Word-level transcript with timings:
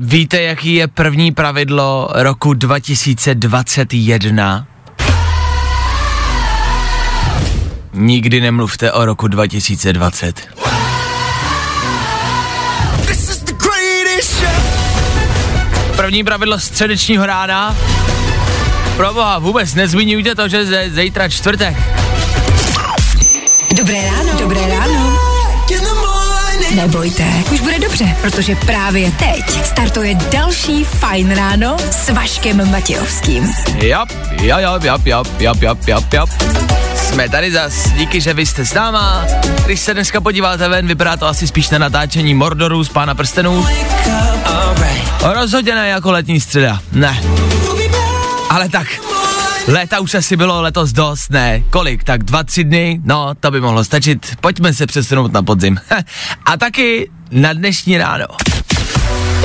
Víte, 0.00 0.42
jaký 0.42 0.74
je 0.74 0.88
první 0.88 1.32
pravidlo 1.32 2.08
roku 2.14 2.54
2021? 2.54 4.66
Nikdy 7.92 8.40
nemluvte 8.40 8.92
o 8.92 9.04
roku 9.04 9.28
2020. 9.28 10.48
První 15.96 16.24
pravidlo 16.24 16.60
středečního 16.60 17.26
rána. 17.26 17.76
Proboha, 18.96 19.38
vůbec 19.38 19.74
nezmiňujte 19.74 20.34
to, 20.34 20.48
že 20.48 20.66
ze, 20.66 20.90
zítra 20.90 21.28
čtvrtek. 21.28 21.76
Dobré 23.76 24.04
ráno. 24.04 24.38
Dobré 24.40 24.68
ráno. 24.68 24.87
Nebojte, 26.78 27.24
už 27.52 27.60
bude 27.60 27.78
dobře, 27.78 28.16
protože 28.22 28.56
právě 28.56 29.10
teď 29.10 29.64
startuje 29.64 30.14
další 30.14 30.84
Fajn 30.84 31.30
ráno 31.30 31.76
s 31.90 32.08
Vaškem 32.08 32.70
Matějovským. 32.70 33.52
Jap, 33.74 34.08
jap, 34.40 34.60
jap, 34.60 34.84
jap, 34.84 35.06
jap, 35.06 35.26
jap, 35.40 35.62
jap, 35.62 35.88
jap, 35.88 36.12
jap. 36.12 36.28
Jsme 36.96 37.28
tady 37.28 37.52
zas, 37.52 37.90
díky, 37.90 38.20
že 38.20 38.34
vy 38.34 38.46
jste 38.46 38.66
s 38.66 38.74
náma. 38.74 39.24
Když 39.66 39.80
se 39.80 39.94
dneska 39.94 40.20
podíváte 40.20 40.68
ven, 40.68 40.86
vypadá 40.86 41.16
to 41.16 41.26
asi 41.26 41.46
spíš 41.46 41.70
na 41.70 41.78
natáčení 41.78 42.34
Mordoru 42.34 42.84
z 42.84 42.88
Pána 42.88 43.14
prstenů. 43.14 43.66
Rozhodně 45.22 45.74
ne 45.74 45.88
jako 45.88 46.12
letní 46.12 46.40
středa, 46.40 46.80
ne. 46.92 47.22
Ale 48.50 48.68
tak, 48.68 48.86
léta 49.68 50.00
už 50.00 50.14
asi 50.14 50.36
bylo 50.36 50.62
letos 50.62 50.92
dost, 50.92 51.30
ne? 51.30 51.62
Kolik? 51.70 52.04
Tak 52.04 52.24
dva, 52.24 52.44
tři 52.44 52.64
dny? 52.64 53.00
No, 53.04 53.34
to 53.40 53.50
by 53.50 53.60
mohlo 53.60 53.84
stačit. 53.84 54.36
Pojďme 54.40 54.74
se 54.74 54.86
přesunout 54.86 55.32
na 55.32 55.42
podzim. 55.42 55.80
A 56.44 56.56
taky 56.56 57.10
na 57.30 57.52
dnešní 57.52 57.98
ráno. 57.98 58.26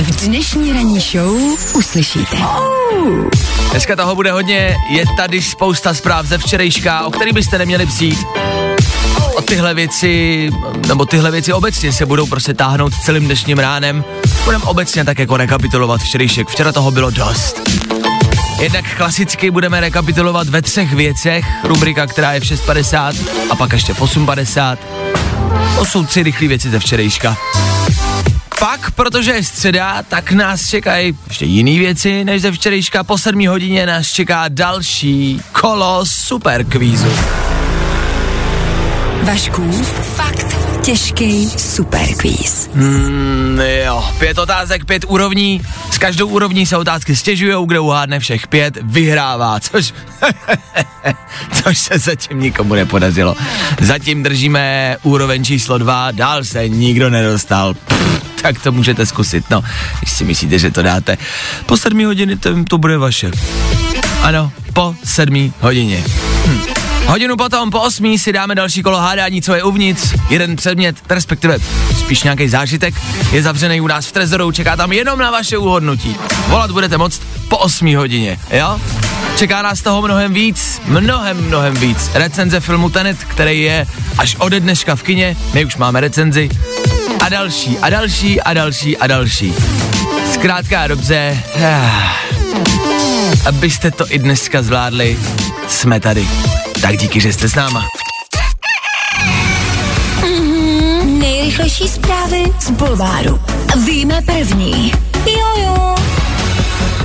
V 0.02 0.26
dnešní 0.26 0.74
ranní 0.74 1.00
show 1.00 1.36
uslyšíte. 1.76 2.38
Dneska 3.72 3.96
toho 3.96 4.16
bude 4.16 4.32
hodně, 4.32 4.78
je 4.90 5.06
tady 5.18 5.42
spousta 5.42 5.94
zpráv 5.94 6.26
ze 6.26 6.38
včerejška, 6.38 7.06
o 7.06 7.12
který 7.12 7.32
byste 7.32 7.58
neměli 7.58 7.86
přijít. 7.86 8.20
O 9.36 9.42
tyhle 9.42 9.74
věci, 9.74 10.50
nebo 10.88 11.06
tyhle 11.06 11.32
věci 11.32 11.54
obecně 11.54 11.94
se 11.94 12.06
budou 12.06 12.28
prostě 12.28 12.54
táhnout 12.54 12.94
celým 13.06 13.26
dnešním 13.26 13.58
ránem. 13.58 14.04
Budeme 14.46 14.64
obecně 14.64 15.06
tak 15.06 15.20
jako 15.20 15.38
rekapitulovat 15.38 16.02
včerejšek. 16.02 16.48
Včera 16.48 16.72
toho 16.72 16.92
bylo 16.92 17.10
dost. 17.10 17.62
Jednak 18.62 18.98
klasicky 18.98 19.52
budeme 19.52 19.80
rekapitulovat 19.80 20.50
ve 20.50 20.62
třech 20.62 20.94
věcech, 20.94 21.46
rubrika, 21.64 22.08
která 22.08 22.34
je 22.34 22.40
v 22.40 22.44
6.50 22.44 23.16
a 23.50 23.56
pak 23.56 23.74
ještě 23.74 23.94
v 23.94 24.02
8.50. 24.02 24.78
To 25.78 25.86
jsou 25.86 26.06
tři 26.06 26.24
rychlé 26.24 26.48
věci 26.48 26.70
ze 26.70 26.80
včerejška. 26.80 27.38
Pak, 28.60 28.92
protože 28.92 29.32
je 29.32 29.44
středa, 29.44 30.04
tak 30.04 30.32
nás 30.32 30.70
čekají 30.70 31.18
ještě 31.28 31.46
jiné 31.46 31.80
věci 31.80 32.24
než 32.24 32.42
ze 32.42 32.52
včerejška. 32.52 33.04
Po 33.04 33.18
7 33.18 33.48
hodině 33.48 33.86
nás 33.86 34.08
čeká 34.08 34.46
další 34.48 35.42
kolo 35.52 36.06
superkvízu. 36.06 37.10
Vašku, 39.24 39.72
fakt 40.16 40.58
těžký 40.82 41.50
superquiz. 41.50 42.70
Mm, 42.74 43.60
jo, 43.86 44.04
pět 44.20 44.38
otázek, 44.38 44.86
pět 44.86 45.06
úrovní. 45.08 45.62
S 45.92 45.98
každou 45.98 46.28
úrovní 46.28 46.66
se 46.66 46.78
otázky 46.78 47.16
stěžují, 47.16 47.68
kdo 47.68 47.84
uhádne 47.84 48.20
všech 48.20 48.48
pět, 48.48 48.78
vyhrává, 48.82 49.60
což, 49.60 49.94
což 51.64 51.78
se 51.78 52.00
zatím 52.00 52.40
nikomu 52.40 52.74
nepodařilo. 52.74 53.36
Zatím 53.82 54.24
držíme 54.24 54.98
úroveň 55.04 55.44
číslo 55.44 55.78
dva, 55.78 56.12
dál 56.12 56.44
se 56.44 56.70
nikdo 56.70 57.10
nedostal. 57.10 57.74
Pff, 57.74 58.42
tak 58.42 58.64
to 58.64 58.72
můžete 58.72 59.06
zkusit, 59.06 59.50
no, 59.50 59.64
když 60.00 60.12
si 60.12 60.24
myslíte, 60.24 60.60
že 60.60 60.72
to 60.72 60.82
dáte. 60.82 61.18
Po 61.66 61.78
sedmi 61.78 62.04
hodiny 62.04 62.38
to, 62.38 62.64
to 62.64 62.78
bude 62.78 62.98
vaše. 62.98 63.32
Ano, 64.22 64.52
po 64.74 64.96
sedmí 65.04 65.54
hodině. 65.60 66.04
Hodinu 67.06 67.38
potom, 67.38 67.72
po 67.72 67.82
osmí, 67.82 68.20
si 68.20 68.34
dáme 68.34 68.56
další 68.56 68.84
kolo 68.84 68.98
hádání, 68.98 69.42
co 69.42 69.56
je 69.56 69.64
uvnitř. 69.64 70.14
Jeden 70.30 70.56
předmět, 70.56 70.96
respektive 71.10 71.58
spíš 72.00 72.24
nějaký 72.24 72.50
zážitek, 72.50 72.96
je 73.32 73.44
zavřený 73.44 73.82
u 73.82 73.88
nás 73.88 74.06
v 74.06 74.12
trezoru, 74.12 74.52
čeká 74.52 74.76
tam 74.76 74.92
jenom 74.92 75.20
na 75.20 75.32
vaše 75.32 75.58
uhodnutí. 75.58 76.16
Volat 76.48 76.72
budete 76.72 76.98
moct 76.98 77.22
po 77.48 77.58
osmí 77.58 77.96
hodině, 77.96 78.40
jo? 78.52 78.80
Čeká 79.38 79.62
nás 79.62 79.82
toho 79.82 80.02
mnohem 80.02 80.34
víc, 80.34 80.82
mnohem, 80.86 81.48
mnohem 81.48 81.74
víc. 81.74 82.12
Recenze 82.14 82.60
filmu 82.60 82.90
Tenet, 82.90 83.24
který 83.24 83.62
je 83.62 83.88
až 84.18 84.36
ode 84.40 84.60
dneška 84.60 84.96
v 84.96 85.04
kině, 85.04 85.38
my 85.54 85.66
už 85.66 85.76
máme 85.76 86.02
recenzi. 86.02 86.50
A 87.26 87.30
další, 87.30 87.78
a 87.78 87.90
další, 87.90 88.42
a 88.42 88.54
další, 88.54 88.98
a 88.98 89.08
další. 89.08 89.54
Zkrátka 90.34 90.82
a 90.82 90.88
dobře, 90.88 91.44
abyste 93.46 93.92
to 93.92 94.06
i 94.10 94.20
dneska 94.20 94.62
zvládli, 94.62 95.20
jsme 95.68 96.00
tady. 96.00 96.28
Tak 96.84 96.98
díky, 96.98 97.20
že 97.20 97.34
jste 97.34 97.50
s 97.50 97.56
náma. 97.56 97.88
Nejrychlejší 101.06 101.88
zprávy 101.88 102.44
z 102.60 102.72
Bulváru. 102.72 103.40
Víme 103.86 104.22
první. 104.22 104.92
Jojo. 105.26 106.03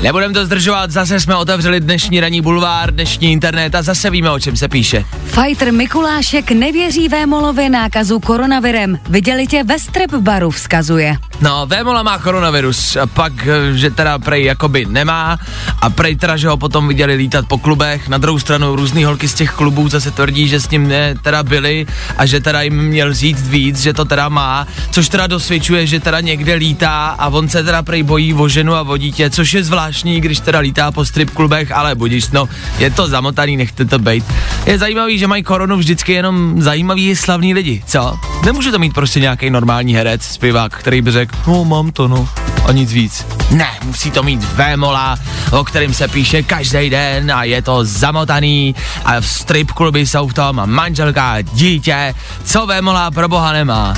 Nebudem 0.02 0.34
to 0.34 0.46
zdržovat, 0.46 0.90
zase 0.90 1.20
jsme 1.20 1.36
otevřeli 1.36 1.80
dnešní 1.80 2.20
ranní 2.20 2.40
bulvár, 2.40 2.94
dnešní 2.94 3.32
internet 3.32 3.74
a 3.74 3.82
zase 3.82 4.10
víme, 4.10 4.30
o 4.30 4.40
čem 4.40 4.56
se 4.56 4.68
píše. 4.68 5.04
Fighter 5.24 5.72
Mikulášek 5.72 6.50
nevěří 6.50 7.08
Vémolovi 7.08 7.68
nákazu 7.68 8.20
koronavirem. 8.20 8.98
Viděli 9.08 9.46
tě 9.46 9.64
ve 9.64 9.78
strip 9.78 10.14
baru, 10.14 10.50
vzkazuje. 10.50 11.16
No, 11.40 11.66
Vémola 11.66 12.02
má 12.02 12.18
koronavirus, 12.18 12.96
a 12.96 13.06
pak, 13.06 13.32
eh, 13.46 13.72
že 13.74 13.90
teda 13.90 14.18
prej 14.18 14.44
jakoby 14.44 14.86
nemá 14.86 15.38
a 15.82 15.90
prej 15.90 16.16
teda, 16.16 16.36
že 16.36 16.48
ho 16.48 16.56
potom 16.56 16.88
viděli 16.88 17.14
lítat 17.14 17.46
po 17.46 17.58
klubech. 17.58 18.08
Na 18.08 18.18
druhou 18.18 18.38
stranu 18.38 18.76
různý 18.76 19.04
holky 19.04 19.28
z 19.28 19.34
těch 19.34 19.50
klubů 19.50 19.88
zase 19.88 20.10
tvrdí, 20.10 20.48
že 20.48 20.60
s 20.60 20.70
ním 20.70 20.88
ne, 20.88 21.14
teda 21.22 21.42
byli 21.42 21.86
a 22.16 22.26
že 22.26 22.40
teda 22.40 22.62
jim 22.62 22.82
měl 22.82 23.14
říct 23.14 23.48
víc, 23.48 23.82
že 23.82 23.92
to 23.92 24.04
teda 24.04 24.28
má, 24.28 24.66
což 24.90 25.08
teda 25.08 25.26
dosvědčuje, 25.26 25.86
že 25.86 26.00
teda 26.00 26.20
někde 26.20 26.54
lítá 26.54 27.06
a 27.18 27.28
on 27.28 27.48
se 27.48 27.64
teda 27.64 27.82
prej 27.82 28.02
bojí 28.02 28.34
o 28.34 28.48
ženu 28.48 28.74
a 28.74 28.82
o 28.82 28.96
dítě, 28.96 29.30
což 29.30 29.52
je 29.52 29.64
zvláštní, 29.64 29.87
když 30.20 30.40
teda 30.40 30.58
lítá 30.58 30.92
po 30.92 31.04
strip 31.04 31.30
klubech, 31.30 31.72
ale 31.72 31.94
budíš, 31.94 32.28
no, 32.28 32.48
je 32.78 32.90
to 32.90 33.06
zamotaný, 33.06 33.56
nechte 33.56 33.84
to 33.84 33.98
bejt. 33.98 34.24
Je 34.66 34.78
zajímavý, 34.78 35.18
že 35.18 35.26
mají 35.26 35.42
koronu 35.42 35.76
vždycky 35.76 36.12
jenom 36.12 36.62
zajímaví 36.62 37.16
slavní 37.16 37.54
lidi, 37.54 37.82
co? 37.86 38.18
Nemůže 38.44 38.70
to 38.70 38.78
mít 38.78 38.94
prostě 38.94 39.20
nějaký 39.20 39.50
normální 39.50 39.94
herec, 39.94 40.22
zpěvák, 40.22 40.76
který 40.76 41.02
by 41.02 41.10
řekl, 41.10 41.36
no 41.46 41.64
mám 41.64 41.90
to 41.90 42.08
no, 42.08 42.28
a 42.66 42.72
nic 42.72 42.92
víc. 42.92 43.26
Ne, 43.50 43.68
musí 43.84 44.10
to 44.10 44.22
mít 44.22 44.44
Vémola, 44.54 45.18
o 45.52 45.64
kterým 45.64 45.94
se 45.94 46.08
píše 46.08 46.42
každý 46.42 46.90
den 46.90 47.32
a 47.32 47.44
je 47.44 47.62
to 47.62 47.84
zamotaný 47.84 48.74
a 49.04 49.20
v 49.20 49.28
strip 49.28 49.72
kluby 49.72 50.06
jsou 50.06 50.28
v 50.28 50.34
tom 50.34 50.60
a 50.60 50.66
manželka 50.66 51.32
a 51.32 51.40
dítě, 51.40 52.14
co 52.44 52.66
Vémola 52.66 53.10
pro 53.10 53.28
boha 53.28 53.52
nemá. 53.52 53.94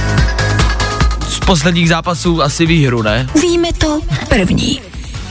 Z 1.28 1.38
posledních 1.38 1.88
zápasů 1.88 2.42
asi 2.42 2.66
výhru, 2.66 3.02
ne? 3.02 3.28
Víme 3.42 3.68
to 3.78 4.00
první. 4.28 4.80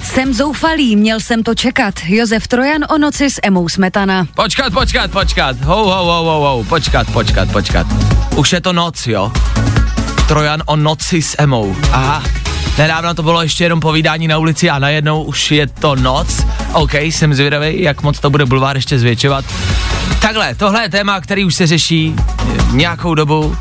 Jsem 0.09 0.33
zoufalý, 0.33 0.95
měl 0.95 1.19
jsem 1.19 1.43
to 1.43 1.55
čekat. 1.55 1.95
Josef 2.07 2.47
Trojan 2.47 2.81
o 2.89 2.97
noci 2.97 3.29
s 3.29 3.39
Emou 3.43 3.69
Smetana. 3.69 4.27
Počkat, 4.35 4.73
počkat, 4.73 5.11
počkat, 5.11 5.61
ho, 5.61 5.75
ho, 5.75 6.05
ho, 6.05 6.23
ho, 6.23 6.39
ho, 6.39 6.63
počkat, 6.63 7.11
počkat, 7.13 7.51
počkat. 7.51 7.87
Už 8.35 8.53
je 8.53 8.61
to 8.61 8.73
noc, 8.73 9.07
jo? 9.07 9.31
Trojan 10.27 10.63
o 10.65 10.75
noci 10.75 11.21
s 11.21 11.35
Emou. 11.39 11.75
Aha, 11.91 12.23
nedávno 12.77 13.13
to 13.13 13.23
bylo 13.23 13.41
ještě 13.41 13.63
jenom 13.63 13.79
povídání 13.79 14.27
na 14.27 14.37
ulici 14.37 14.69
a 14.69 14.79
najednou 14.79 15.23
už 15.23 15.51
je 15.51 15.67
to 15.67 15.95
noc. 15.95 16.45
OK, 16.73 16.93
jsem 16.93 17.33
zvědavý, 17.33 17.81
jak 17.81 18.01
moc 18.01 18.19
to 18.19 18.29
bude 18.29 18.45
bulvár 18.45 18.75
ještě 18.75 18.99
zvětšovat. 18.99 19.45
Takhle, 20.21 20.55
tohle 20.55 20.81
je 20.81 20.89
téma, 20.89 21.21
který 21.21 21.45
už 21.45 21.55
se 21.55 21.67
řeší 21.67 22.15
nějakou 22.71 23.15
dobu 23.15 23.57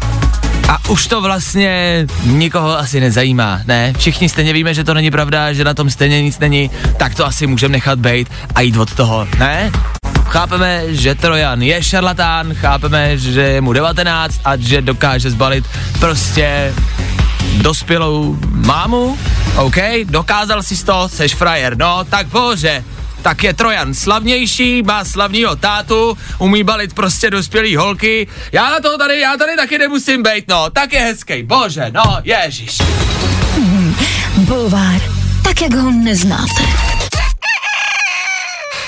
a 0.69 0.89
už 0.89 1.07
to 1.07 1.21
vlastně 1.21 2.07
nikoho 2.25 2.79
asi 2.79 3.01
nezajímá, 3.01 3.61
ne? 3.65 3.93
Všichni 3.99 4.29
stejně 4.29 4.53
víme, 4.53 4.75
že 4.75 4.85
to 4.85 4.95
není 4.95 5.11
pravda, 5.11 5.53
že 5.53 5.65
na 5.65 5.75
tom 5.75 5.91
stejně 5.91 6.23
nic 6.23 6.39
není, 6.39 6.71
tak 6.97 7.15
to 7.15 7.27
asi 7.27 7.47
můžeme 7.47 7.73
nechat 7.73 7.99
být 7.99 8.29
a 8.55 8.61
jít 8.61 8.77
od 8.77 8.95
toho, 8.95 9.27
ne? 9.39 9.73
Chápeme, 10.25 10.83
že 10.89 11.15
Trojan 11.15 11.63
je 11.63 11.83
šarlatán, 11.83 12.55
chápeme, 12.55 13.19
že 13.19 13.41
je 13.41 13.61
mu 13.61 13.73
19 13.73 14.41
a 14.45 14.57
že 14.57 14.83
dokáže 14.83 15.31
zbalit 15.31 15.65
prostě 16.01 16.75
dospělou 17.57 18.39
mámu, 18.51 19.19
OK, 19.57 19.77
dokázal 20.05 20.63
si 20.63 20.85
to, 20.85 21.09
seš 21.09 21.35
frajer, 21.35 21.79
no, 21.79 22.05
tak 22.05 22.27
bože, 22.27 22.85
tak 23.23 23.45
je 23.45 23.55
Trojan 23.55 23.95
slavnější, 23.95 24.83
má 24.83 25.05
slavního 25.05 25.57
tátu, 25.57 26.19
umí 26.39 26.65
balit 26.65 26.95
prostě 26.95 27.31
dospělý 27.31 27.77
holky. 27.77 28.29
Já 28.53 28.71
na 28.71 28.81
to 28.81 28.99
tady, 28.99 29.21
já 29.21 29.37
tady 29.37 29.57
taky 29.57 29.79
nemusím 29.79 30.23
být, 30.23 30.45
no, 30.49 30.71
tak 30.71 30.93
je 30.93 31.01
hezký, 31.01 31.43
bože, 31.43 31.91
no, 31.95 32.19
ježiš. 32.25 32.79
Bulvár, 34.37 35.01
tak 35.43 35.63
jak 35.63 35.75
ho 35.75 35.91
neznáte. 35.91 36.63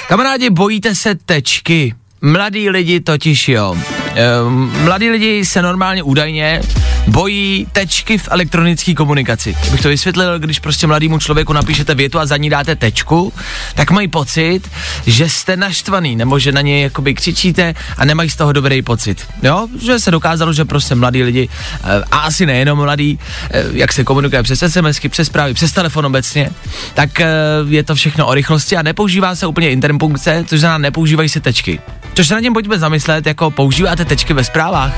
Kamarádi, 0.09 0.50
bojíte 0.50 0.94
se 0.94 1.15
tečky. 1.15 1.94
Mladí 2.21 2.71
lidi 2.71 3.00
totiž 3.00 3.49
jo. 3.49 3.76
Ehm, 4.15 4.73
mladí 4.85 5.11
lidi 5.11 5.44
se 5.44 5.62
normálně 5.62 6.03
údajně 6.03 6.62
bojí 7.06 7.67
tečky 7.73 8.19
v 8.19 8.29
elektronické 8.31 8.94
komunikaci. 8.94 9.56
Bych 9.70 9.81
to 9.81 9.88
vysvětlil, 9.88 10.38
když 10.38 10.58
prostě 10.58 10.87
mladému 10.87 11.19
člověku 11.19 11.52
napíšete 11.52 11.94
větu 11.94 12.19
a 12.19 12.26
za 12.26 12.37
ní 12.37 12.50
dáte 12.50 12.76
tečku, 12.76 13.32
tak 13.75 13.91
mají 13.91 14.08
pocit, 14.08 14.70
že 15.06 15.29
jste 15.29 15.56
naštvaný, 15.56 16.17
nebo 16.17 16.38
že 16.38 16.52
na 16.52 16.61
něj 16.61 16.82
jakoby 16.82 17.14
křičíte 17.14 17.75
a 17.97 18.05
nemají 18.05 18.31
z 18.31 18.37
toho 18.37 18.52
dobrý 18.52 18.82
pocit. 18.82 19.26
Jo, 19.43 19.69
že 19.81 19.99
se 19.99 20.11
dokázalo, 20.11 20.52
že 20.52 20.64
prostě 20.64 20.94
mladí 20.94 21.23
lidi, 21.23 21.49
eh, 21.85 22.02
a 22.11 22.19
asi 22.19 22.47
nejenom 22.47 22.79
mladí, 22.79 23.19
eh, 23.50 23.64
jak 23.73 23.93
se 23.93 24.05
komunikuje 24.05 24.43
přes 24.43 24.62
SMSky, 24.62 25.08
přes 25.08 25.26
zprávy, 25.26 25.55
přes 25.55 25.73
telefon 25.73 26.06
obecně, 26.06 26.50
tak 26.94 27.20
eh, 27.20 27.29
je 27.69 27.82
to 27.82 27.94
všechno 27.94 28.26
o 28.26 28.35
rychlosti 28.35 28.76
a 28.76 28.82
nepoužívá 28.82 29.35
se 29.35 29.47
úplně 29.47 29.70
interpunkce, 29.70 30.44
což 30.49 30.61
znamená 30.61 30.79
nepoužívají 30.79 31.29
se 31.29 31.41
tečky. 31.41 31.81
Což 32.14 32.29
se 32.29 32.35
na 32.35 32.41
něm 32.41 32.52
pojďme 32.52 32.79
zamyslet, 32.79 33.26
jako 33.26 33.50
používáte 33.50 34.05
tečky 34.05 34.35
ve 34.35 34.44
zprávách? 34.44 34.93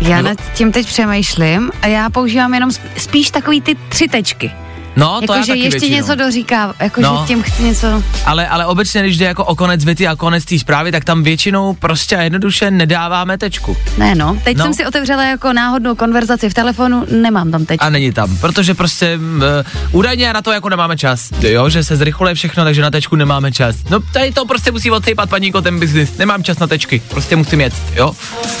Já 0.00 0.16
Nebo- 0.16 0.28
nad 0.28 0.38
tím 0.54 0.72
teď 0.72 0.86
přemýšlím 0.86 1.70
a 1.82 1.86
já 1.86 2.10
používám 2.10 2.54
jenom 2.54 2.70
sp- 2.70 2.80
spíš 2.96 3.30
takový 3.30 3.60
ty 3.60 3.76
tři 3.88 4.08
tečky. 4.08 4.50
No, 4.96 5.20
to 5.26 5.32
já 5.32 5.36
Jakože 5.38 5.52
taky 5.52 5.60
ještě 5.60 5.78
většinou. 5.78 5.96
něco 5.96 6.14
doříká, 6.14 6.74
jakože 6.80 7.06
No. 7.06 7.24
tím 7.26 7.42
chci 7.42 7.62
něco... 7.62 8.02
Ale, 8.26 8.48
ale 8.48 8.66
obecně, 8.66 9.02
když 9.02 9.16
jde 9.18 9.24
jako 9.26 9.44
o 9.44 9.54
konec 9.56 9.84
věty 9.84 10.06
a 10.08 10.16
konec 10.16 10.44
té 10.44 10.58
zprávy, 10.58 10.92
tak 10.92 11.04
tam 11.04 11.22
většinou 11.22 11.74
prostě 11.74 12.16
a 12.16 12.22
jednoduše 12.22 12.70
nedáváme 12.70 13.38
tečku. 13.38 13.76
Ne 13.98 14.14
no, 14.14 14.38
teď 14.44 14.56
No. 14.56 14.64
jsem 14.64 14.74
si 14.74 14.86
otevřela 14.86 15.24
jako 15.24 15.52
náhodnou 15.52 15.94
konverzaci 15.94 16.50
v 16.50 16.54
telefonu, 16.54 17.06
nemám 17.10 17.50
tam 17.50 17.64
tečku. 17.64 17.84
A 17.84 17.90
není 17.90 18.12
tam, 18.12 18.36
protože 18.36 18.74
prostě 18.74 19.18
uh, 19.18 19.98
údajně 19.98 20.32
na 20.32 20.42
to 20.42 20.52
jako 20.52 20.68
nemáme 20.68 20.96
čas, 20.96 21.28
jo, 21.42 21.68
že 21.68 21.84
se 21.84 21.96
zrychluje 21.96 22.34
všechno, 22.34 22.64
takže 22.64 22.82
na 22.82 22.90
tečku 22.90 23.16
nemáme 23.16 23.52
čas. 23.52 23.76
No 23.90 24.00
tady 24.12 24.32
to 24.32 24.44
prostě 24.46 24.72
musí 24.72 24.90
odsejpat 24.90 25.30
paníko 25.30 25.62
ten 25.62 25.80
biznis, 25.80 26.16
nemám 26.18 26.42
čas 26.44 26.58
na 26.58 26.66
tečky, 26.66 27.02
prostě 27.08 27.36
musím 27.36 27.60
jet, 27.60 27.74
jo. 27.94 28.12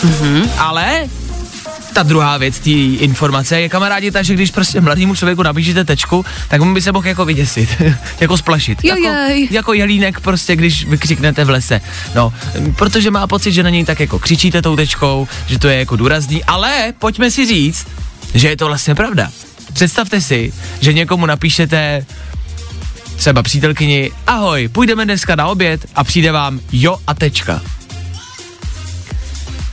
Mm-hmm. 0.04 0.48
Ale 0.58 1.04
ta 1.92 2.02
druhá 2.02 2.38
věc 2.38 2.58
té 2.58 2.70
informace 2.70 3.60
je 3.60 3.68
kamarádi 3.68 4.10
ta, 4.10 4.22
že 4.22 4.34
když 4.34 4.50
prostě 4.50 4.80
mladému 4.80 5.14
člověku 5.14 5.42
napíšete 5.42 5.84
tečku, 5.84 6.24
tak 6.48 6.60
mu 6.60 6.74
by 6.74 6.82
se 6.82 6.92
mohl 6.92 7.08
jako 7.08 7.24
vyděsit, 7.24 7.82
jako 8.20 8.36
splašit. 8.36 8.84
jako, 8.84 9.00
Jojej. 9.00 9.48
jako 9.50 9.72
jelínek 9.72 10.20
prostě, 10.20 10.56
když 10.56 10.84
vykřiknete 10.86 11.44
v 11.44 11.50
lese. 11.50 11.80
No, 12.14 12.32
protože 12.76 13.10
má 13.10 13.26
pocit, 13.26 13.52
že 13.52 13.62
na 13.62 13.70
něj 13.70 13.84
tak 13.84 14.00
jako 14.00 14.18
křičíte 14.18 14.62
tou 14.62 14.76
tečkou, 14.76 15.28
že 15.46 15.58
to 15.58 15.68
je 15.68 15.78
jako 15.78 15.96
důrazný, 15.96 16.44
ale 16.44 16.92
pojďme 16.98 17.30
si 17.30 17.46
říct, 17.46 17.86
že 18.34 18.48
je 18.48 18.56
to 18.56 18.66
vlastně 18.66 18.94
pravda. 18.94 19.30
Představte 19.72 20.20
si, 20.20 20.52
že 20.80 20.92
někomu 20.92 21.26
napíšete 21.26 22.06
třeba 23.16 23.42
přítelkyni, 23.42 24.10
ahoj, 24.26 24.68
půjdeme 24.68 25.04
dneska 25.04 25.36
na 25.36 25.46
oběd 25.46 25.86
a 25.94 26.04
přijde 26.04 26.32
vám 26.32 26.60
jo 26.72 26.96
a 27.06 27.14
tečka. 27.14 27.62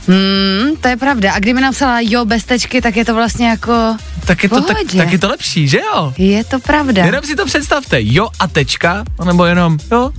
Hmm, 0.08 0.76
to 0.80 0.88
je 0.88 0.96
pravda. 0.96 1.32
A 1.32 1.38
kdyby 1.38 1.60
napsala 1.60 2.00
jo 2.00 2.24
bez 2.24 2.44
tečky, 2.44 2.80
tak 2.80 2.96
je 2.96 3.04
to 3.04 3.14
vlastně 3.14 3.48
jako... 3.48 3.96
Tak 4.26 4.42
je 4.42 4.48
to, 4.48 4.60
tak, 4.60 4.76
tak 4.96 5.12
je 5.12 5.18
to 5.18 5.28
lepší, 5.28 5.68
že 5.68 5.78
jo? 5.78 6.12
Je 6.18 6.44
to 6.44 6.58
pravda. 6.58 7.04
Jenom 7.04 7.22
si 7.24 7.36
to 7.36 7.46
představte, 7.46 7.96
jo 8.00 8.28
a 8.40 8.46
tečka, 8.46 9.04
nebo 9.24 9.44
jenom 9.44 9.78
jo, 9.92 10.12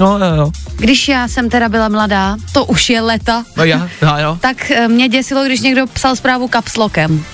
no 0.00 0.18
jo, 0.18 0.34
jo, 0.36 0.50
Když 0.76 1.08
já 1.08 1.28
jsem 1.28 1.50
teda 1.50 1.68
byla 1.68 1.88
mladá, 1.88 2.36
to 2.52 2.64
už 2.64 2.90
je 2.90 3.00
leta, 3.00 3.44
no 3.56 3.64
já, 3.64 3.88
já 4.02 4.18
jo. 4.18 4.38
tak 4.40 4.70
eh, 4.70 4.88
mě 4.88 5.08
děsilo, 5.08 5.44
když 5.44 5.60
někdo 5.60 5.86
psal 5.86 6.16
zprávu 6.16 6.48
kapslokem. 6.48 7.24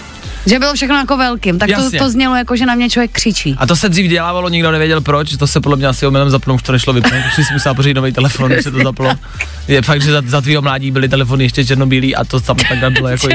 Že 0.46 0.58
bylo 0.58 0.74
všechno 0.74 0.96
jako 0.96 1.16
velkým, 1.16 1.58
tak 1.58 1.70
to, 1.70 1.82
Jasně. 1.82 1.98
to 1.98 2.10
znělo 2.10 2.36
jako, 2.36 2.56
že 2.56 2.66
na 2.66 2.74
mě 2.74 2.90
člověk 2.90 3.10
křičí. 3.10 3.56
A 3.58 3.66
to 3.66 3.76
se 3.76 3.88
dřív 3.88 4.10
dělávalo, 4.10 4.48
nikdo 4.48 4.70
nevěděl 4.70 5.00
proč, 5.00 5.36
to 5.36 5.46
se 5.46 5.60
podle 5.60 5.76
mě 5.76 5.86
asi 5.86 6.06
omylem 6.06 6.30
zapnul, 6.30 6.56
už 6.56 6.62
to 6.62 6.72
nešlo 6.72 6.92
vypnout, 6.92 7.22
už 7.26 7.46
si 7.46 7.52
musela 7.52 7.74
pořídit 7.74 7.94
nový 7.94 8.12
telefon, 8.12 8.50
když 8.50 8.64
se 8.64 8.70
to 8.70 8.78
zaplo. 8.82 9.10
Je 9.68 9.82
fakt, 9.82 10.02
že 10.02 10.12
za, 10.12 10.22
za 10.26 10.40
tvýho 10.40 10.62
mládí 10.62 10.90
byly 10.90 11.08
telefony 11.08 11.44
ještě 11.44 11.64
černobílý 11.64 12.16
a 12.16 12.24
to 12.24 12.40
tam 12.40 12.56
takhle 12.56 12.90
bylo 12.90 13.08
jako 13.08 13.28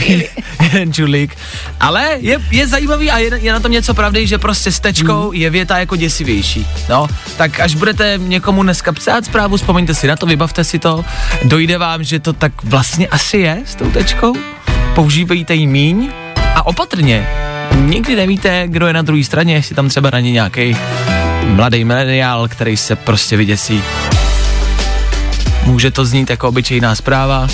jeden 0.62 0.92
čulík. 0.92 1.36
Ale 1.80 2.08
je, 2.20 2.38
je 2.50 2.66
zajímavý 2.66 3.10
a 3.10 3.18
je, 3.18 3.30
je, 3.40 3.52
na 3.52 3.60
tom 3.60 3.72
něco 3.72 3.94
pravdy, 3.94 4.26
že 4.26 4.38
prostě 4.38 4.72
s 4.72 4.80
tečkou 4.80 5.32
je 5.32 5.50
věta 5.50 5.78
jako 5.78 5.96
děsivější. 5.96 6.66
No, 6.88 7.06
tak 7.36 7.60
až 7.60 7.74
budete 7.74 8.18
někomu 8.22 8.62
dneska 8.62 8.92
psát 8.92 9.24
zprávu, 9.24 9.56
vzpomeňte 9.56 9.94
si 9.94 10.06
na 10.06 10.16
to, 10.16 10.26
vybavte 10.26 10.64
si 10.64 10.78
to, 10.78 11.04
dojde 11.44 11.78
vám, 11.78 12.04
že 12.04 12.20
to 12.20 12.32
tak 12.32 12.64
vlastně 12.64 13.08
asi 13.08 13.38
je 13.38 13.62
s 13.64 13.74
tou 13.74 13.90
tečkou, 13.90 14.34
používejte 14.94 15.54
ji 15.54 15.66
míň 15.66 16.25
a 16.56 16.66
opatrně. 16.66 17.28
Nikdy 17.74 18.16
nevíte, 18.16 18.62
kdo 18.66 18.86
je 18.86 18.92
na 18.92 19.02
druhé 19.02 19.24
straně, 19.24 19.54
jestli 19.54 19.74
tam 19.74 19.88
třeba 19.88 20.10
na 20.10 20.20
ně 20.20 20.32
nějaký 20.32 20.76
mladý 21.42 21.84
mileniál, 21.84 22.48
který 22.48 22.76
se 22.76 22.96
prostě 22.96 23.36
vyděsí. 23.36 23.82
Může 25.64 25.90
to 25.90 26.04
znít 26.04 26.30
jako 26.30 26.48
obyčejná 26.48 26.94
zpráva. 26.94 27.48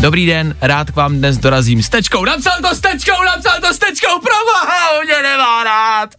Dobrý 0.00 0.26
den, 0.26 0.56
rád 0.60 0.90
k 0.90 0.96
vám 0.96 1.16
dnes 1.18 1.38
dorazím 1.38 1.82
s 1.82 1.88
tečkou. 1.88 2.24
Napsal 2.24 2.52
to 2.62 2.74
s 2.74 2.80
tečkou, 2.80 3.22
napsal 3.26 3.60
to 3.60 3.74
s 3.74 3.78
tečkou, 3.78 4.20
proboha, 4.20 5.02
mě 5.04 5.22
nemá 5.22 5.64
rád. 5.64 6.10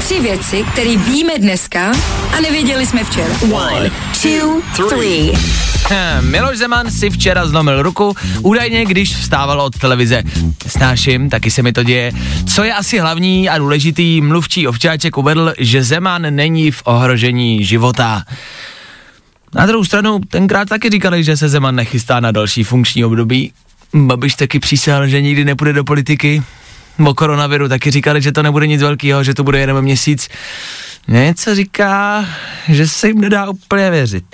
Tři 0.04 0.20
věci, 0.20 0.64
které 0.72 0.96
víme 0.96 1.38
dneska 1.38 1.92
a 2.36 2.40
nevěděli 2.40 2.86
jsme 2.86 3.04
včera. 3.04 3.34
One, 3.52 3.90
two, 4.22 4.62
three. 4.88 5.32
Miloš 6.20 6.58
Zeman 6.58 6.90
si 6.90 7.10
včera 7.10 7.46
zlomil 7.46 7.82
ruku, 7.82 8.16
údajně 8.42 8.84
když 8.84 9.16
vstával 9.16 9.60
od 9.60 9.78
televize. 9.78 10.22
Snáším, 10.66 11.30
taky 11.30 11.50
se 11.50 11.62
mi 11.62 11.72
to 11.72 11.82
děje. 11.82 12.12
Co 12.54 12.64
je 12.64 12.74
asi 12.74 12.98
hlavní 12.98 13.48
a 13.48 13.58
důležitý, 13.58 14.20
mluvčí 14.20 14.66
ovčáček 14.66 15.16
uvedl, 15.16 15.54
že 15.58 15.84
Zeman 15.84 16.34
není 16.34 16.70
v 16.70 16.82
ohrožení 16.84 17.64
života. 17.64 18.22
Na 19.54 19.66
druhou 19.66 19.84
stranu, 19.84 20.20
tenkrát 20.28 20.68
taky 20.68 20.90
říkali, 20.90 21.24
že 21.24 21.36
se 21.36 21.48
Zeman 21.48 21.76
nechystá 21.76 22.20
na 22.20 22.30
další 22.30 22.64
funkční 22.64 23.04
období. 23.04 23.52
Babiš 23.94 24.34
taky 24.34 24.58
přísahal, 24.58 25.08
že 25.08 25.22
nikdy 25.22 25.44
nepůjde 25.44 25.72
do 25.72 25.84
politiky. 25.84 26.42
O 27.06 27.14
koronaviru 27.14 27.68
taky 27.68 27.90
říkali, 27.90 28.22
že 28.22 28.32
to 28.32 28.42
nebude 28.42 28.66
nic 28.66 28.82
velkého, 28.82 29.24
že 29.24 29.34
to 29.34 29.44
bude 29.44 29.58
jenom 29.58 29.82
měsíc. 29.82 30.28
Něco 31.08 31.54
říká, 31.54 32.24
že 32.68 32.88
se 32.88 33.08
jim 33.08 33.20
nedá 33.20 33.48
úplně 33.48 33.90
věřit. 33.90 34.24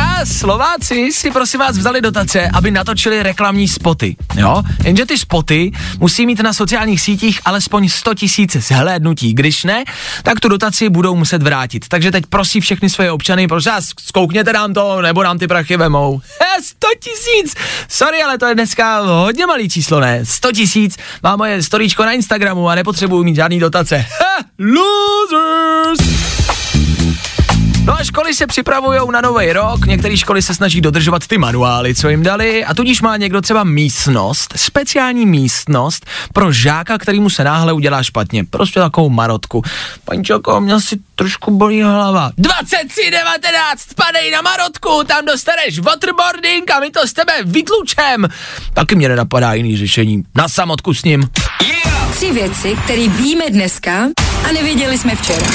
A 0.00 0.26
Slováci 0.26 1.12
si 1.12 1.30
prosím 1.30 1.60
vás 1.60 1.78
vzali 1.78 2.00
dotace, 2.00 2.48
aby 2.54 2.70
natočili 2.70 3.22
reklamní 3.22 3.68
spoty. 3.68 4.16
Jo? 4.36 4.62
Jenže 4.84 5.06
ty 5.06 5.18
spoty 5.18 5.72
musí 5.98 6.26
mít 6.26 6.40
na 6.40 6.52
sociálních 6.52 7.00
sítích 7.00 7.40
alespoň 7.44 7.88
100 7.88 8.14
tisíc 8.14 8.56
zhlédnutí. 8.56 9.34
Když 9.34 9.64
ne, 9.64 9.84
tak 10.22 10.40
tu 10.40 10.48
dotaci 10.48 10.88
budou 10.88 11.16
muset 11.16 11.42
vrátit. 11.42 11.88
Takže 11.88 12.10
teď 12.10 12.24
prosím 12.26 12.60
všechny 12.60 12.90
svoje 12.90 13.12
občany, 13.12 13.48
prosím 13.48 13.72
vás, 13.72 13.90
zkoukněte 14.00 14.52
nám 14.52 14.74
to, 14.74 15.02
nebo 15.02 15.22
nám 15.22 15.38
ty 15.38 15.46
prachy 15.46 15.76
vemou. 15.76 16.20
He, 16.40 16.62
100 16.62 16.88
tisíc! 17.00 17.54
Sorry, 17.88 18.22
ale 18.22 18.38
to 18.38 18.46
je 18.46 18.54
dneska 18.54 19.00
hodně 19.00 19.46
malý 19.46 19.68
číslo, 19.68 20.00
ne? 20.00 20.24
100 20.24 20.52
tisíc 20.52 20.96
má 21.22 21.36
moje 21.36 21.62
storíčko 21.62 22.04
na 22.04 22.12
Instagramu 22.12 22.68
a 22.68 22.74
nepotřebuju 22.74 23.24
mít 23.24 23.36
žádný 23.36 23.60
dotace. 23.60 23.96
Ha, 23.96 24.44
losers! 24.58 26.43
No 27.86 27.98
a 27.98 28.04
školy 28.04 28.34
se 28.34 28.46
připravují 28.46 29.00
na 29.12 29.20
nový 29.20 29.52
rok, 29.52 29.86
některé 29.86 30.16
školy 30.16 30.42
se 30.42 30.54
snaží 30.54 30.80
dodržovat 30.80 31.26
ty 31.26 31.38
manuály, 31.38 31.94
co 31.94 32.08
jim 32.08 32.22
dali, 32.22 32.64
a 32.64 32.74
tudíž 32.74 33.02
má 33.02 33.16
někdo 33.16 33.40
třeba 33.40 33.64
místnost, 33.64 34.54
speciální 34.56 35.26
místnost 35.26 36.06
pro 36.32 36.52
žáka, 36.52 36.98
který 36.98 37.20
mu 37.20 37.30
se 37.30 37.44
náhle 37.44 37.72
udělá 37.72 38.02
špatně. 38.02 38.44
Prostě 38.44 38.80
takovou 38.80 39.08
marotku. 39.08 39.62
Paní 40.04 40.24
Čoko, 40.24 40.60
měl 40.60 40.80
si 40.80 40.98
trošku 41.14 41.50
bolí 41.50 41.82
hlava. 41.82 42.30
2319, 42.38 43.80
spadej 43.80 44.30
na 44.30 44.42
marotku, 44.42 45.04
tam 45.06 45.24
dostaneš 45.24 45.78
waterboarding 45.78 46.70
a 46.70 46.80
my 46.80 46.90
to 46.90 47.06
z 47.06 47.12
tebe 47.12 47.32
vytlučem. 47.44 48.28
Taky 48.74 48.94
mě 48.94 49.08
nenapadá 49.08 49.54
jiný 49.54 49.76
řešení. 49.76 50.24
Na 50.34 50.48
samotku 50.48 50.94
s 50.94 51.04
ním. 51.04 51.28
Tři 52.14 52.32
věci, 52.32 52.76
které 52.84 53.08
víme 53.08 53.44
dneska 53.50 54.08
a 54.48 54.52
nevěděli 54.52 54.98
jsme 54.98 55.16
včera. 55.16 55.46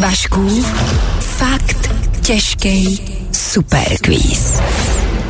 Vašku, 0.00 0.64
fakt 1.20 1.90
těžký 2.20 3.00
superquiz. 3.32 4.60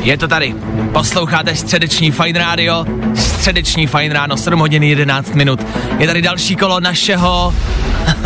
Je 0.01 0.17
to 0.17 0.27
tady. 0.27 0.55
Posloucháte 0.91 1.55
středeční 1.55 2.11
Fine 2.11 2.39
Radio. 2.39 2.85
Středeční 3.15 3.87
Fine 3.87 4.13
Ráno, 4.13 4.37
7 4.37 4.59
hodin 4.59 4.83
11 4.83 5.35
minut. 5.35 5.65
Je 5.99 6.07
tady 6.07 6.21
další 6.21 6.55
kolo 6.55 6.79
našeho 6.79 7.53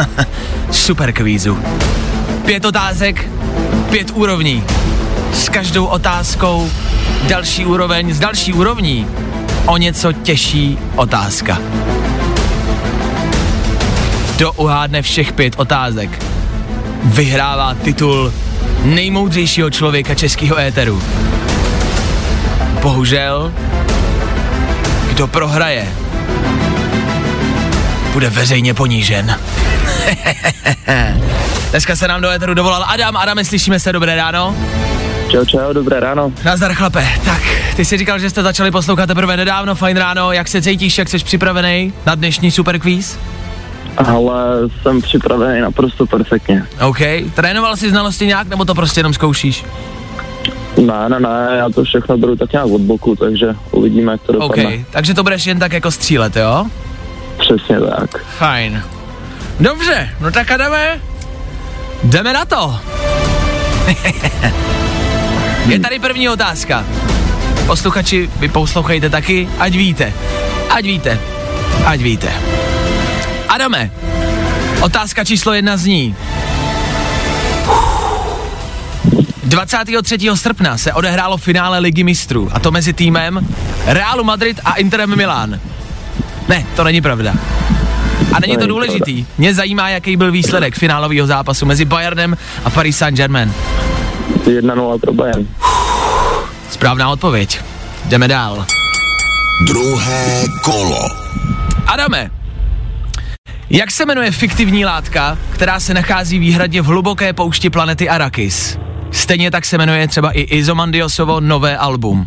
super 0.71 1.13
kvízu. 1.13 1.59
Pět 2.45 2.65
otázek, 2.65 3.29
pět 3.89 4.11
úrovní. 4.11 4.63
S 5.33 5.49
každou 5.49 5.85
otázkou 5.85 6.71
další 7.27 7.65
úroveň, 7.65 8.13
s 8.13 8.19
další 8.19 8.53
úrovní 8.53 9.07
o 9.65 9.77
něco 9.77 10.11
těžší 10.11 10.79
otázka. 10.95 11.57
Kdo 14.37 14.51
uhádne 14.51 15.01
všech 15.01 15.33
pět 15.33 15.53
otázek, 15.57 16.25
vyhrává 17.03 17.73
titul 17.73 18.33
nejmoudřejšího 18.83 19.69
člověka 19.69 20.15
českého 20.15 20.59
éteru. 20.59 21.03
Bohužel, 22.81 23.53
kdo 25.09 25.27
prohraje, 25.27 25.87
bude 28.13 28.29
veřejně 28.29 28.73
ponížen. 28.73 29.39
Dneska 31.69 31.95
se 31.95 32.07
nám 32.07 32.21
do 32.21 32.29
éteru 32.29 32.53
dovolal 32.53 32.85
Adam. 32.87 33.17
Adame, 33.17 33.45
slyšíme 33.45 33.79
se, 33.79 33.93
dobré 33.93 34.15
ráno. 34.15 34.55
Čau, 35.29 35.45
čau, 35.45 35.73
dobré 35.73 35.99
ráno. 35.99 36.31
Nazdar 36.45 36.73
chlape. 36.73 37.07
Tak, 37.25 37.41
ty 37.75 37.85
jsi 37.85 37.97
říkal, 37.97 38.19
že 38.19 38.29
jste 38.29 38.43
začali 38.43 38.71
poslouchat 38.71 39.05
teprve 39.05 39.37
nedávno, 39.37 39.75
fajn 39.75 39.97
ráno. 39.97 40.31
Jak 40.31 40.47
se 40.47 40.61
cítíš, 40.61 40.97
jak 40.97 41.09
jsi 41.09 41.17
připravený 41.17 41.93
na 42.05 42.15
dnešní 42.15 42.51
super 42.51 42.79
quiz? 42.79 43.17
Ale 43.97 44.45
jsem 44.81 45.01
připravený 45.01 45.61
naprosto 45.61 46.05
perfektně. 46.05 46.65
OK. 46.87 46.99
Trénoval 47.33 47.75
jsi 47.75 47.89
znalosti 47.89 48.25
nějak, 48.25 48.47
nebo 48.47 48.65
to 48.65 48.75
prostě 48.75 48.99
jenom 48.99 49.13
zkoušíš? 49.13 49.65
Ne, 50.77 51.09
ne, 51.09 51.19
ne, 51.19 51.47
já 51.57 51.69
to 51.69 51.83
všechno 51.83 52.17
beru 52.17 52.35
tak 52.35 52.51
nějak 52.51 52.67
od 52.67 52.81
boku, 52.81 53.15
takže 53.15 53.55
uvidíme, 53.71 54.11
jak 54.11 54.21
to 54.21 54.33
OK. 54.33 54.55
dopadne. 54.57 54.85
Takže 54.89 55.13
to 55.13 55.23
budeš 55.23 55.45
jen 55.45 55.59
tak 55.59 55.73
jako 55.73 55.91
střílet, 55.91 56.35
jo? 56.35 56.65
Přesně 57.37 57.79
tak. 57.79 58.23
Fajn. 58.37 58.83
Dobře, 59.59 60.09
no 60.21 60.31
tak 60.31 60.51
Adame, 60.51 61.01
jdeme 62.03 62.33
na 62.33 62.45
to. 62.45 62.79
Je 65.67 65.79
tady 65.79 65.99
první 65.99 66.29
otázka. 66.29 66.85
Posluchači, 67.67 68.29
vy 68.39 68.49
poslouchejte 68.49 69.09
taky, 69.09 69.49
ať 69.59 69.73
víte. 69.75 70.13
Ať 70.69 70.85
víte. 70.85 71.19
Ať 71.85 72.01
víte. 72.01 72.33
Adame, 73.57 73.91
otázka 74.81 75.23
číslo 75.23 75.53
jedna 75.53 75.77
zní. 75.77 76.15
23. 79.43 80.17
srpna 80.35 80.77
se 80.77 80.93
odehrálo 80.93 81.37
finále 81.37 81.79
Ligy 81.79 82.03
mistrů, 82.03 82.49
a 82.53 82.59
to 82.59 82.71
mezi 82.71 82.93
týmem 82.93 83.47
Realu 83.85 84.23
Madrid 84.23 84.59
a 84.65 84.73
Interem 84.73 85.15
Milán. 85.17 85.59
Ne, 86.47 86.65
to 86.75 86.83
není 86.83 87.01
pravda. 87.01 87.33
A 88.33 88.39
není 88.39 88.57
to 88.57 88.67
důležitý. 88.67 89.25
Mě 89.37 89.53
zajímá, 89.53 89.89
jaký 89.89 90.17
byl 90.17 90.31
výsledek 90.31 90.75
finálového 90.75 91.27
zápasu 91.27 91.65
mezi 91.65 91.85
Bayernem 91.85 92.37
a 92.63 92.69
Paris 92.69 92.97
Saint-Germain. 92.97 93.53
1-0 94.43 94.99
pro 94.99 95.13
Bayern. 95.13 95.47
Správná 96.69 97.09
odpověď. 97.09 97.61
Jdeme 98.05 98.27
dál. 98.27 98.65
Druhé 99.67 100.43
kolo. 100.63 101.09
Adame, 101.87 102.31
jak 103.69 103.91
se 103.91 104.05
jmenuje 104.05 104.31
fiktivní 104.31 104.85
látka, 104.85 105.37
která 105.49 105.79
se 105.79 105.93
nachází 105.93 106.39
výhradně 106.39 106.81
v 106.81 106.85
hluboké 106.85 107.33
poušti 107.33 107.69
planety 107.69 108.09
Arrakis? 108.09 108.77
Stejně 109.11 109.51
tak 109.51 109.65
se 109.65 109.77
jmenuje 109.77 110.07
třeba 110.07 110.31
i 110.31 110.41
Izomandiosovo 110.41 111.39
nové 111.39 111.77
album. 111.77 112.25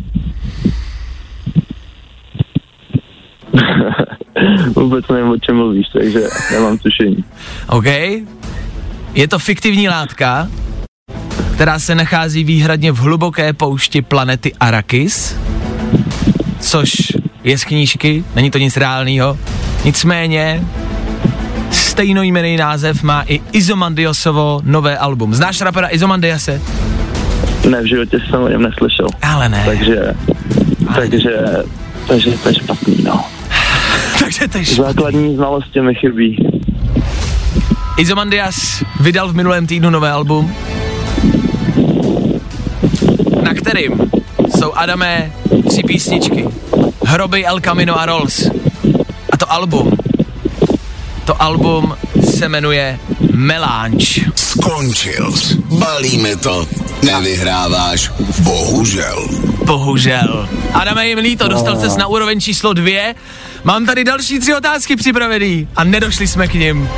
Vůbec 4.75 5.05
nevím, 5.07 5.29
o 5.29 5.37
čem 5.37 5.55
mluvíš, 5.55 5.87
takže 5.93 6.19
nemám 6.51 6.77
tušení. 6.77 7.23
OK? 7.67 7.85
Je 9.13 9.27
to 9.27 9.39
fiktivní 9.39 9.89
látka, 9.89 10.47
která 11.55 11.79
se 11.79 11.95
nachází 11.95 12.43
výhradně 12.43 12.91
v 12.91 12.97
hluboké 12.97 13.53
poušti 13.53 14.01
planety 14.01 14.53
Arrakis, 14.59 15.37
což 16.59 16.91
je 17.43 17.57
z 17.57 17.63
knížky, 17.63 18.23
není 18.35 18.51
to 18.51 18.57
nic 18.57 18.77
reálného. 18.77 19.37
Nicméně 19.85 20.63
stejnojmený 21.91 22.57
název 22.57 23.03
má 23.03 23.27
i 23.27 23.43
Izomandiosovo 23.51 24.63
nové 24.63 24.97
album. 24.97 25.35
Znáš 25.35 25.61
rapera 25.61 25.91
Izomandiase? 25.91 26.61
Ne, 27.69 27.81
v 27.81 27.85
životě 27.85 28.17
jsem 28.29 28.41
o 28.41 28.47
něm 28.47 28.61
neslyšel. 28.61 29.07
Ale 29.21 29.49
ne. 29.49 29.63
Takže, 29.65 30.15
takže, 30.95 31.31
takže 32.07 32.31
to 32.31 32.49
je 32.49 32.55
špatný, 32.55 32.95
no. 33.03 33.25
Takže 34.19 34.47
to 34.47 34.57
je 34.57 34.65
špatný. 34.65 34.93
Základní 34.93 35.35
znalosti 35.35 35.81
mi 35.81 35.95
chybí. 35.95 36.37
Izomandias 37.97 38.83
vydal 38.99 39.27
v 39.27 39.35
minulém 39.35 39.67
týdnu 39.67 39.89
nové 39.89 40.11
album, 40.11 40.55
na 43.43 43.53
kterým 43.53 44.11
jsou 44.57 44.73
Adamé 44.73 45.31
tři 45.69 45.83
písničky. 45.83 46.47
Hroby 47.05 47.45
El 47.45 47.59
Camino 47.59 47.99
a 47.99 48.05
Rolls. 48.05 48.49
A 49.31 49.37
to 49.37 49.51
album, 49.51 49.91
to 51.25 51.41
album 51.41 51.97
se 52.37 52.49
jmenuje 52.49 52.99
Melange. 53.33 54.21
Skončil. 54.35 55.33
Balíme 55.65 56.35
to. 56.35 56.67
Nevyhráváš. 57.03 58.11
Bohužel. 58.39 59.27
Bohužel. 59.65 60.49
Adame, 60.73 61.07
jim 61.07 61.17
líto, 61.17 61.47
dostal 61.47 61.79
ses 61.79 61.97
na 61.97 62.07
úroveň 62.07 62.39
číslo 62.39 62.73
dvě. 62.73 63.15
Mám 63.63 63.85
tady 63.85 64.03
další 64.03 64.39
tři 64.39 64.55
otázky 64.55 64.95
připravený 64.95 65.67
a 65.75 65.83
nedošli 65.83 66.27
jsme 66.27 66.47
k 66.47 66.53
nim. 66.53 66.89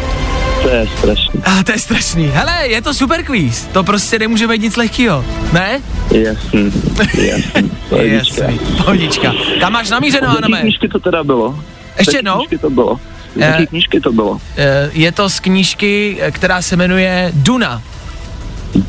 To 0.62 0.70
je 0.70 0.88
strašný. 0.98 1.42
A 1.44 1.64
to 1.64 1.72
je 1.72 1.80
strašný. 1.80 2.32
Hele, 2.34 2.68
je 2.68 2.82
to 2.82 2.94
super 2.94 3.24
quiz. 3.24 3.68
To 3.72 3.84
prostě 3.84 4.20
nemůže 4.20 4.48
být 4.48 4.62
nic 4.62 4.76
lehkého, 4.76 5.26
ne? 5.54 5.82
Jasný, 6.12 6.74
jasný. 7.16 7.72
Pohodička. 7.90 8.44
Jasný, 8.44 8.60
pohodička. 8.78 9.34
Kam 9.60 9.74
máš 9.74 9.90
namířeno, 9.90 10.36
knížky 10.62 10.88
to 10.88 11.00
teda 11.00 11.24
bylo? 11.24 11.60
Ještě 12.00 12.18
jednou? 12.18 12.46
to 12.62 12.70
bylo? 12.70 13.00
Z 13.36 13.42
Eh. 13.42 13.46
jaké 13.46 13.66
knížky 13.66 14.00
to 14.00 14.12
bylo? 14.12 14.38
Eh, 14.58 14.90
Je 14.94 15.12
to 15.12 15.30
z 15.30 15.40
knížky, 15.40 16.18
eh, 16.22 16.32
která 16.32 16.62
se 16.62 16.76
jmenuje 16.76 17.32
Duna. 17.34 17.82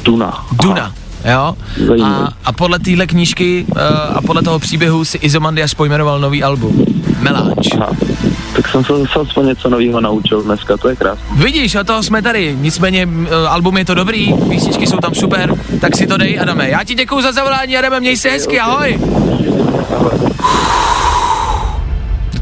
Duna. 0.05 0.47
Duna. 0.63 0.93
Jo? 1.33 1.55
Zajímavý. 1.87 2.15
A, 2.25 2.29
a 2.45 2.53
podle 2.53 2.79
téhle 2.79 3.07
knížky 3.07 3.67
uh, 3.69 3.79
a 4.17 4.21
podle 4.27 4.43
toho 4.43 4.59
příběhu 4.59 5.05
si 5.05 5.19
Izomandias 5.19 5.75
pojmenoval 5.75 6.21
nový 6.21 6.43
album. 6.43 6.85
Melange. 7.21 7.71
Aha. 7.81 7.91
Tak 8.57 8.69
jsem 8.69 8.85
se 8.85 8.93
zase 8.93 9.19
aspoň 9.21 9.47
něco 9.47 9.69
nového 9.71 10.01
naučil 10.01 10.43
dneska, 10.43 10.77
to 10.77 10.89
je 10.89 10.97
krásné. 10.97 11.25
Vidíš, 11.37 11.75
o 11.75 11.85
toho 11.85 12.03
jsme 12.03 12.23
tady. 12.23 12.57
Nicméně 12.61 13.07
uh, 13.07 13.29
album 13.49 13.77
je 13.77 13.85
to 13.85 13.95
dobrý, 13.95 14.33
písničky 14.51 14.87
jsou 14.87 14.97
tam 14.97 15.15
super, 15.15 15.55
tak 15.81 15.97
si 15.97 16.07
to 16.07 16.17
dej, 16.17 16.41
Adame. 16.41 16.69
Já 16.71 16.85
ti 16.85 16.95
děkuju 16.95 17.23
za 17.23 17.33
zavolání, 17.33 17.77
Adame, 17.79 18.01
měj 18.01 18.17
se 18.17 18.29
hezky, 18.31 18.61
ahoj. 18.61 18.99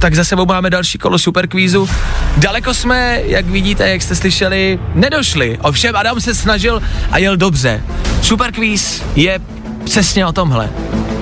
Tak 0.02 0.14
za 0.14 0.24
sebou 0.24 0.46
máme 0.46 0.70
další 0.70 0.98
kolo 0.98 1.18
superkvízu. 1.18 1.88
Daleko 2.36 2.74
jsme, 2.74 3.20
jak 3.24 3.46
vidíte, 3.46 3.90
jak 3.90 4.02
jste 4.02 4.14
slyšeli, 4.14 4.78
nedošli. 4.94 5.58
Ovšem 5.62 5.96
Adam 5.96 6.20
se 6.20 6.34
snažil 6.34 6.82
a 7.10 7.18
jel 7.18 7.36
dobře. 7.36 7.82
Superkvíz 8.22 9.02
je 9.16 9.40
přesně 9.84 10.26
o 10.26 10.32
tomhle. 10.32 10.70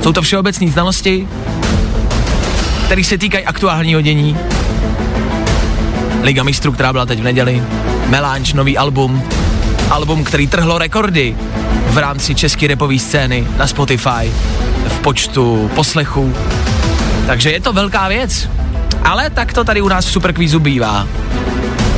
Jsou 0.02 0.12
to 0.12 0.22
všeobecné 0.22 0.70
znalosti, 0.70 1.28
které 2.84 3.04
se 3.04 3.18
týkají 3.18 3.44
aktuálního 3.44 4.00
dění. 4.00 4.36
Liga 6.22 6.42
mistrů, 6.42 6.72
která 6.72 6.92
byla 6.92 7.06
teď 7.06 7.20
v 7.20 7.24
neděli. 7.24 7.62
Melange, 8.06 8.56
nový 8.56 8.78
album. 8.78 9.22
Album, 9.90 10.24
který 10.24 10.46
trhlo 10.46 10.78
rekordy 10.78 11.36
v 11.86 11.98
rámci 11.98 12.34
české 12.34 12.66
repové 12.66 12.98
scény 12.98 13.46
na 13.56 13.66
Spotify 13.66 14.32
v 14.88 15.00
počtu 15.00 15.70
poslechů. 15.74 16.34
Takže 17.26 17.50
je 17.50 17.60
to 17.60 17.72
velká 17.72 18.08
věc. 18.08 18.48
Ale 19.04 19.30
tak 19.30 19.52
to 19.52 19.64
tady 19.64 19.80
u 19.80 19.88
nás 19.88 20.06
v 20.06 20.10
Superkvízu 20.10 20.60
bývá. 20.60 21.08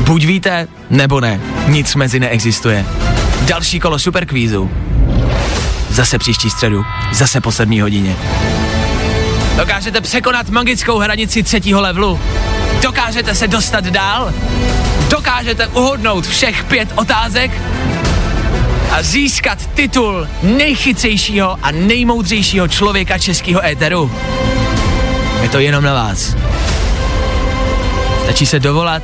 Buď 0.01 0.25
víte, 0.25 0.69
nebo 0.91 1.21
ne. 1.21 1.41
Nic 1.67 1.95
mezi 1.95 2.21
neexistuje. 2.21 2.87
Další 3.43 3.81
kolo 3.81 3.99
Superkvízu. 3.99 4.71
Zase 5.91 6.19
příští 6.19 6.51
středu. 6.51 6.85
Zase 7.13 7.41
po 7.41 7.53
sedmí 7.53 7.81
hodině. 7.81 8.17
Dokážete 9.57 10.01
překonat 10.01 10.49
magickou 10.49 10.99
hranici 10.99 11.43
třetího 11.43 11.81
levelu? 11.81 12.21
Dokážete 12.83 13.35
se 13.35 13.49
dostat 13.49 13.85
dál? 13.85 14.35
Dokážete 15.09 15.67
uhodnout 15.67 16.27
všech 16.27 16.65
pět 16.65 16.89
otázek? 16.95 17.51
A 18.91 19.03
získat 19.03 19.67
titul 19.75 20.29
nejchytřejšího 20.43 21.59
a 21.63 21.71
nejmoudřejšího 21.71 22.69
člověka 22.69 23.19
českého 23.19 23.65
éteru? 23.67 24.13
Je 25.43 25.49
to 25.49 25.59
jenom 25.59 25.85
na 25.85 25.95
vás. 25.95 26.37
Stačí 28.25 28.47
se 28.47 28.61
dovolat 28.61 29.03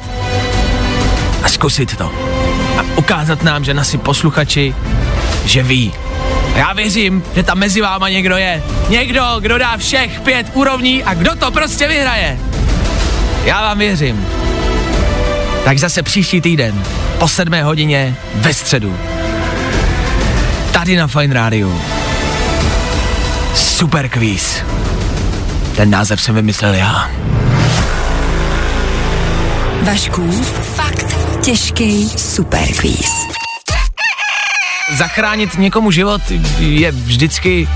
a 1.42 1.48
zkusit 1.48 1.96
to. 1.96 2.12
A 2.78 2.84
ukázat 2.96 3.42
nám, 3.42 3.64
že 3.64 3.74
nasi 3.74 3.98
posluchači, 3.98 4.74
že 5.44 5.62
ví. 5.62 5.92
A 6.54 6.58
já 6.58 6.72
věřím, 6.72 7.22
že 7.34 7.42
tam 7.42 7.58
mezi 7.58 7.80
váma 7.80 8.08
někdo 8.08 8.36
je. 8.36 8.62
Někdo, 8.88 9.22
kdo 9.40 9.58
dá 9.58 9.76
všech 9.76 10.20
pět 10.20 10.46
úrovní 10.54 11.04
a 11.04 11.14
kdo 11.14 11.36
to 11.36 11.50
prostě 11.50 11.88
vyhraje. 11.88 12.38
Já 13.44 13.62
vám 13.62 13.78
věřím. 13.78 14.26
Tak 15.64 15.78
zase 15.78 16.02
příští 16.02 16.40
týden 16.40 16.84
po 17.18 17.28
sedmé 17.28 17.62
hodině 17.62 18.16
ve 18.34 18.54
středu. 18.54 18.96
Tady 20.72 20.96
na 20.96 21.06
Fine 21.06 21.34
Radio. 21.34 21.72
Super 23.54 24.08
quiz. 24.08 24.62
Ten 25.76 25.90
název 25.90 26.22
jsem 26.22 26.34
vymyslel 26.34 26.74
já. 26.74 27.10
Vašků, 29.88 30.30
fakt 30.76 31.16
těžký 31.42 32.08
superquiz. 32.08 33.10
Zachránit 34.96 35.58
někomu 35.58 35.90
život 35.90 36.20
je 36.58 36.92
vždycky 36.92 37.68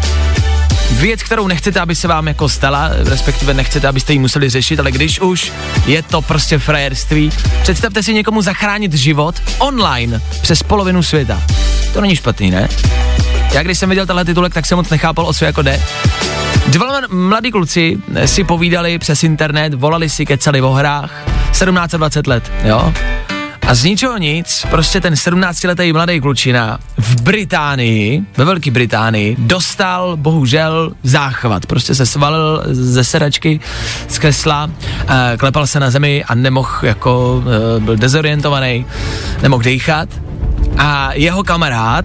věc, 0.90 1.22
kterou 1.22 1.46
nechcete, 1.46 1.80
aby 1.80 1.94
se 1.94 2.08
vám 2.08 2.28
jako 2.28 2.48
stala, 2.48 2.90
respektive 2.94 3.54
nechcete, 3.54 3.88
abyste 3.88 4.12
ji 4.12 4.18
museli 4.18 4.48
řešit, 4.48 4.80
ale 4.80 4.90
když 4.90 5.20
už 5.20 5.52
je 5.86 6.02
to 6.02 6.22
prostě 6.22 6.58
frajerství, 6.58 7.32
představte 7.62 8.02
si 8.02 8.14
někomu 8.14 8.42
zachránit 8.42 8.94
život 8.94 9.42
online 9.58 10.20
přes 10.42 10.62
polovinu 10.62 11.02
světa. 11.02 11.42
To 11.92 12.00
není 12.00 12.16
špatný, 12.16 12.50
ne? 12.50 12.68
Já 13.52 13.62
když 13.62 13.78
jsem 13.78 13.88
viděl 13.88 14.06
tenhle 14.06 14.24
titulek, 14.24 14.54
tak 14.54 14.66
jsem 14.66 14.76
moc 14.78 14.90
nechápal, 14.90 15.26
o 15.26 15.32
co 15.32 15.44
jako 15.44 15.62
jde. 15.62 15.82
Dva 16.68 17.00
mladí 17.10 17.50
kluci 17.50 17.98
si 18.24 18.44
povídali 18.44 18.98
přes 18.98 19.24
internet, 19.24 19.74
volali 19.74 20.10
si, 20.10 20.26
kecali 20.26 20.62
o 20.62 20.70
hrách, 20.70 21.31
17 21.52 21.94
a 21.94 21.96
20 21.96 22.26
let, 22.26 22.52
jo? 22.64 22.92
A 23.66 23.74
z 23.74 23.84
ničeho 23.84 24.18
nic, 24.18 24.66
prostě 24.70 25.00
ten 25.00 25.14
17-letý 25.14 25.92
mladý 25.92 26.20
klučina 26.20 26.78
v 26.98 27.22
Británii, 27.22 28.22
ve 28.36 28.44
Velké 28.44 28.70
Británii, 28.70 29.36
dostal 29.38 30.16
bohužel 30.16 30.92
záchvat. 31.02 31.66
Prostě 31.66 31.94
se 31.94 32.06
svalil 32.06 32.62
ze 32.66 33.04
sedačky, 33.04 33.60
z 34.08 34.18
kresla, 34.18 34.70
eh, 35.08 35.36
klepal 35.38 35.66
se 35.66 35.80
na 35.80 35.90
zemi 35.90 36.24
a 36.24 36.34
nemohl, 36.34 36.78
jako 36.82 37.42
eh, 37.76 37.80
byl 37.80 37.96
dezorientovaný, 37.96 38.86
nemohl 39.42 39.62
dýchat. 39.62 40.08
A 40.78 41.12
jeho 41.12 41.44
kamarád, 41.44 42.04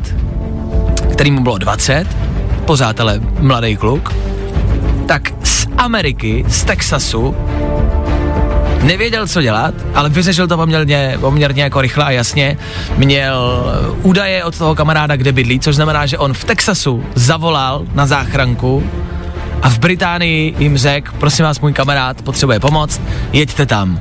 který 1.12 1.32
mu 1.32 1.44
bylo 1.44 1.58
20, 1.58 2.06
pořád 2.66 3.00
ale 3.00 3.20
mladý 3.40 3.78
kluk, 3.78 4.14
tak 5.08 5.34
z 5.44 5.68
Ameriky, 5.78 6.46
z 6.48 6.64
Texasu, 6.64 7.36
nevěděl, 8.84 9.28
co 9.28 9.42
dělat, 9.42 9.74
ale 9.96 10.10
vyřešil 10.10 10.48
to 10.48 10.58
poměrně, 10.58 11.18
poměrně 11.22 11.64
jako 11.64 11.82
rychle 11.82 12.06
a 12.06 12.12
jasně. 12.12 12.58
Měl 12.98 13.64
údaje 14.02 14.44
od 14.44 14.58
toho 14.58 14.76
kamaráda, 14.76 15.16
kde 15.16 15.32
bydlí, 15.32 15.60
což 15.60 15.76
znamená, 15.76 16.06
že 16.06 16.18
on 16.18 16.34
v 16.34 16.44
Texasu 16.44 17.04
zavolal 17.16 17.86
na 17.94 18.06
záchranku 18.06 18.84
a 19.62 19.70
v 19.70 19.80
Británii 19.80 20.56
jim 20.60 20.78
řekl, 20.78 21.12
prosím 21.20 21.46
vás, 21.46 21.60
můj 21.60 21.74
kamarád 21.74 22.22
potřebuje 22.22 22.60
pomoc, 22.60 23.02
jeďte 23.34 23.66
tam. 23.66 24.00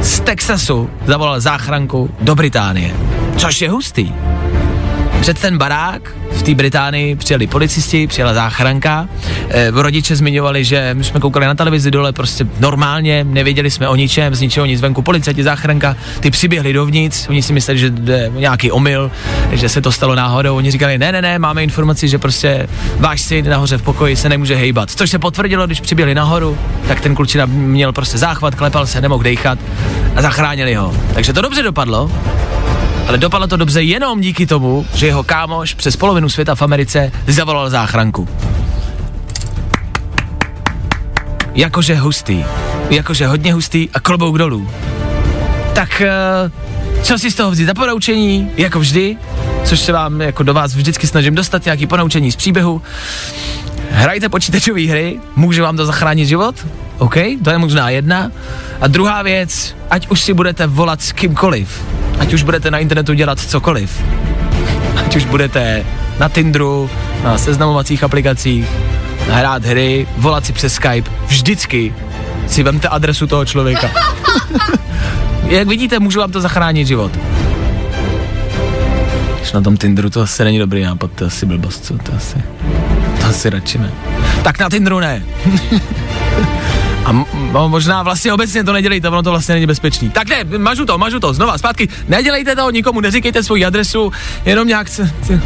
Z 0.00 0.20
Texasu 0.20 0.90
zavolal 1.06 1.40
záchranku 1.40 2.10
do 2.20 2.34
Británie, 2.34 2.94
což 3.36 3.62
je 3.62 3.70
hustý. 3.70 4.12
Před 5.24 5.40
ten 5.40 5.58
barák 5.58 6.16
v 6.30 6.42
té 6.42 6.54
Británii 6.54 7.16
přijeli 7.16 7.46
policisti, 7.46 8.06
přijela 8.06 8.34
záchranka. 8.34 9.08
E, 9.48 9.70
rodiče 9.70 10.16
zmiňovali, 10.16 10.64
že 10.64 10.90
my 10.94 11.04
jsme 11.04 11.20
koukali 11.20 11.46
na 11.46 11.54
televizi 11.54 11.90
dole 11.90 12.12
prostě 12.12 12.46
normálně, 12.60 13.24
nevěděli 13.24 13.70
jsme 13.70 13.88
o 13.88 13.96
ničem, 13.96 14.34
z 14.34 14.40
ničeho 14.40 14.66
nic 14.66 14.80
venku. 14.80 15.02
Policajti, 15.02 15.42
záchranka, 15.42 15.96
ty 16.20 16.30
přiběhli 16.30 16.72
dovnitř, 16.72 17.28
oni 17.28 17.42
si 17.42 17.52
mysleli, 17.52 17.78
že 17.78 17.90
jde 17.90 18.32
nějaký 18.36 18.70
omyl, 18.70 19.10
že 19.52 19.68
se 19.68 19.80
to 19.80 19.92
stalo 19.92 20.14
náhodou. 20.14 20.56
Oni 20.56 20.70
říkali, 20.70 20.98
ne, 20.98 21.12
ne, 21.12 21.22
ne, 21.22 21.38
máme 21.38 21.64
informaci, 21.64 22.08
že 22.08 22.18
prostě 22.18 22.68
váš 22.98 23.20
syn 23.20 23.48
nahoře 23.48 23.78
v 23.78 23.82
pokoji 23.82 24.16
se 24.16 24.28
nemůže 24.28 24.56
hejbat. 24.56 24.90
Což 24.90 25.10
se 25.10 25.18
potvrdilo, 25.18 25.66
když 25.66 25.80
přiběhli 25.80 26.14
nahoru, 26.14 26.58
tak 26.88 27.00
ten 27.00 27.14
klučina 27.14 27.46
měl 27.46 27.92
prostě 27.92 28.18
záchvat, 28.18 28.54
klepal 28.54 28.86
se, 28.86 29.00
nemohl 29.00 29.22
dejchat 29.22 29.58
a 30.16 30.22
zachránili 30.22 30.74
ho. 30.74 30.94
Takže 31.14 31.32
to 31.32 31.40
dobře 31.40 31.62
dopadlo, 31.62 32.10
ale 33.08 33.18
dopadlo 33.18 33.46
to 33.46 33.56
dobře 33.56 33.82
jenom 33.82 34.20
díky 34.20 34.46
tomu, 34.46 34.86
že 34.94 35.06
jeho 35.06 35.22
kámoš 35.22 35.74
přes 35.74 35.96
polovinu 35.96 36.28
světa 36.28 36.54
v 36.54 36.62
Americe 36.62 37.12
zavolal 37.26 37.70
záchranku. 37.70 38.28
Jakože 41.54 41.94
hustý. 41.94 42.44
Jakože 42.90 43.26
hodně 43.26 43.52
hustý 43.52 43.88
a 43.94 44.00
klobouk 44.00 44.38
dolů. 44.38 44.70
Tak 45.74 46.02
uh, 46.46 47.02
co 47.02 47.18
si 47.18 47.30
z 47.30 47.34
toho 47.34 47.50
vzít 47.50 47.64
za 47.64 47.74
ponaučení, 47.74 48.50
jako 48.56 48.80
vždy, 48.80 49.16
což 49.64 49.80
se 49.80 49.92
vám 49.92 50.20
jako 50.20 50.42
do 50.42 50.54
vás 50.54 50.74
vždycky 50.74 51.06
snažím 51.06 51.34
dostat 51.34 51.64
nějaký 51.64 51.86
ponaučení 51.86 52.32
z 52.32 52.36
příběhu. 52.36 52.82
Hrajte 53.90 54.28
počítačové 54.28 54.86
hry, 54.86 55.20
může 55.36 55.62
vám 55.62 55.76
to 55.76 55.86
zachránit 55.86 56.26
život, 56.26 56.66
OK, 56.98 57.16
to 57.44 57.50
je 57.50 57.58
možná 57.58 57.90
jedna. 57.90 58.30
A 58.80 58.86
druhá 58.86 59.22
věc, 59.22 59.76
ať 59.90 60.08
už 60.08 60.20
si 60.20 60.34
budete 60.34 60.66
volat 60.66 61.02
s 61.02 61.12
kýmkoliv, 61.12 61.84
ať 62.18 62.32
už 62.32 62.42
budete 62.42 62.70
na 62.70 62.78
internetu 62.78 63.14
dělat 63.14 63.40
cokoliv, 63.40 64.02
ať 64.96 65.16
už 65.16 65.24
budete 65.24 65.84
na 66.18 66.28
Tinderu, 66.28 66.90
na 67.24 67.38
seznamovacích 67.38 68.04
aplikacích, 68.04 68.66
hrát 69.30 69.64
hry, 69.64 70.06
volat 70.16 70.46
si 70.46 70.52
přes 70.52 70.74
Skype, 70.74 71.10
vždycky 71.26 71.94
si 72.48 72.62
vemte 72.62 72.88
adresu 72.88 73.26
toho 73.26 73.44
člověka. 73.44 73.90
Jak 75.48 75.68
vidíte, 75.68 75.98
můžu 75.98 76.20
vám 76.20 76.32
to 76.32 76.40
zachránit 76.40 76.86
život. 76.86 77.12
Když 79.36 79.52
na 79.52 79.60
tom 79.60 79.76
Tinderu 79.76 80.10
to 80.10 80.20
asi 80.20 80.44
není 80.44 80.58
dobrý 80.58 80.82
nápad, 80.82 81.10
to 81.14 81.26
asi 81.26 81.46
blbost, 81.46 81.84
co? 81.84 81.98
To 81.98 82.12
asi, 82.16 82.42
to 83.20 83.26
asi 83.26 83.50
radši 83.50 83.78
ne. 83.78 83.90
Tak 84.42 84.58
na 84.58 84.70
Tinderu 84.70 85.00
ne. 85.00 85.22
A 87.04 87.10
m- 87.10 87.24
no, 87.52 87.68
možná 87.68 88.02
vlastně 88.02 88.32
obecně 88.32 88.64
to 88.64 88.72
nedělejte, 88.72 89.08
ono 89.08 89.22
to 89.22 89.30
vlastně 89.30 89.54
není 89.54 89.66
bezpečný. 89.66 90.10
Tak 90.10 90.28
ne, 90.28 90.58
mažu 90.58 90.84
to, 90.84 90.98
mažu 90.98 91.20
to, 91.20 91.32
znova, 91.34 91.58
zpátky. 91.58 91.88
Nedělejte 92.08 92.56
to 92.56 92.70
nikomu, 92.70 93.00
neříkejte 93.00 93.42
svou 93.42 93.66
adresu, 93.66 94.12
jenom 94.44 94.68
nějak 94.68 94.88
se, 94.88 95.10
se, 95.26 95.40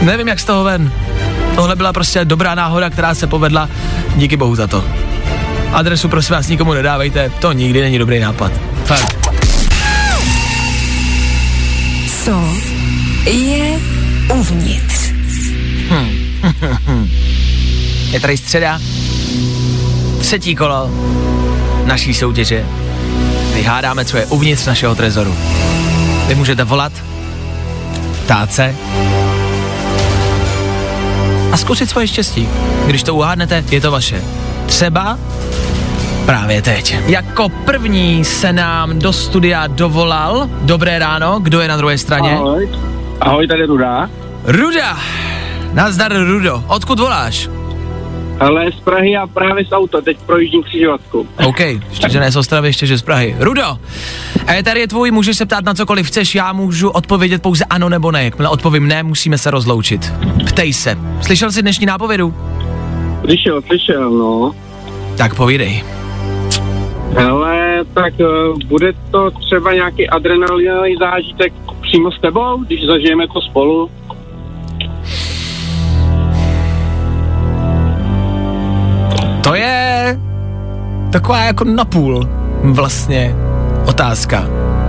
nevím 0.00 0.28
jak 0.28 0.40
z 0.40 0.44
toho 0.44 0.64
ven. 0.64 0.92
Tohle 1.54 1.76
byla 1.76 1.92
prostě 1.92 2.24
dobrá 2.24 2.54
náhoda, 2.54 2.90
která 2.90 3.14
se 3.14 3.26
povedla, 3.26 3.68
díky 4.16 4.36
bohu 4.36 4.54
za 4.54 4.66
to. 4.66 4.84
Adresu 5.72 6.08
prosím 6.08 6.34
vás 6.34 6.48
nikomu 6.48 6.72
nedávejte, 6.74 7.30
to 7.40 7.52
nikdy 7.52 7.80
není 7.80 7.98
dobrý 7.98 8.18
nápad. 8.20 8.52
Fakt. 8.84 9.28
Co 12.24 12.54
je 13.30 13.78
uvnitř? 14.34 15.12
Je 18.10 18.20
tady 18.20 18.36
středa, 18.36 18.80
třetí 20.20 20.54
kolo 20.56 20.90
naší 21.84 22.14
soutěže, 22.14 22.66
kdy 23.52 23.62
hádáme, 23.62 24.04
co 24.04 24.16
je 24.16 24.26
uvnitř 24.26 24.66
našeho 24.66 24.94
trezoru. 24.94 25.34
Vy 26.28 26.34
můžete 26.34 26.64
volat, 26.64 26.92
ptát 28.24 28.52
se 28.52 28.74
a 31.52 31.56
zkusit 31.56 31.90
svoje 31.90 32.06
štěstí. 32.08 32.48
Když 32.86 33.02
to 33.02 33.14
uhádnete, 33.14 33.64
je 33.70 33.80
to 33.80 33.90
vaše. 33.90 34.22
Třeba 34.66 35.18
právě 36.26 36.62
teď. 36.62 36.96
Jako 37.06 37.48
první 37.48 38.24
se 38.24 38.52
nám 38.52 38.98
do 38.98 39.12
studia 39.12 39.66
dovolal. 39.66 40.48
Dobré 40.60 40.98
ráno, 40.98 41.38
kdo 41.42 41.60
je 41.60 41.68
na 41.68 41.76
druhé 41.76 41.98
straně? 41.98 42.32
Ahoj. 42.34 42.68
Ahoj, 43.20 43.46
tady 43.46 43.64
Ruda. 43.66 44.10
Ruda! 44.44 44.98
Nazdar, 45.72 46.12
Rudo. 46.12 46.64
Odkud 46.66 47.00
voláš? 47.00 47.48
Ale 48.40 48.72
z 48.72 48.80
Prahy 48.80 49.16
a 49.16 49.26
právě 49.26 49.64
z 49.64 49.72
auta, 49.72 50.00
teď 50.00 50.18
projíždím 50.26 50.62
křižovatku. 50.62 51.28
OK, 51.46 51.60
ještě 51.60 52.08
že 52.08 52.20
ne 52.20 52.32
z 52.32 52.36
Ostravy, 52.36 52.68
ještě 52.68 52.86
že 52.86 52.98
z 52.98 53.02
Prahy. 53.02 53.36
Rudo, 53.38 53.62
a 54.46 54.62
tady 54.64 54.80
je 54.80 54.88
tvůj, 54.88 55.10
můžeš 55.10 55.36
se 55.36 55.46
ptát 55.46 55.64
na 55.64 55.74
cokoliv 55.74 56.06
chceš, 56.06 56.34
já 56.34 56.52
můžu 56.52 56.90
odpovědět 56.90 57.42
pouze 57.42 57.64
ano 57.70 57.88
nebo 57.88 58.10
ne. 58.12 58.24
Jakmile 58.24 58.48
odpovím 58.48 58.88
ne, 58.88 59.02
musíme 59.02 59.38
se 59.38 59.50
rozloučit. 59.50 60.12
Ptej 60.48 60.72
se. 60.72 60.98
Slyšel 61.22 61.52
jsi 61.52 61.62
dnešní 61.62 61.86
nápovědu? 61.86 62.34
Slyšel, 63.24 63.62
slyšel, 63.62 64.10
no. 64.10 64.54
Tak 65.18 65.34
povídej. 65.34 65.84
Ale 67.28 67.84
tak 67.94 68.14
uh, 68.20 68.58
bude 68.66 68.92
to 69.10 69.30
třeba 69.30 69.74
nějaký 69.74 70.08
adrenalinový 70.08 70.96
zážitek 71.00 71.52
přímo 71.82 72.12
s 72.12 72.20
tebou, 72.20 72.56
když 72.66 72.86
zažijeme 72.86 73.26
to 73.28 73.40
spolu? 73.40 73.90
To 79.48 79.54
je 79.54 80.18
taková 81.12 81.40
jako 81.40 81.64
napůl 81.64 82.28
vlastně 82.62 83.34
otázka. 83.86 84.44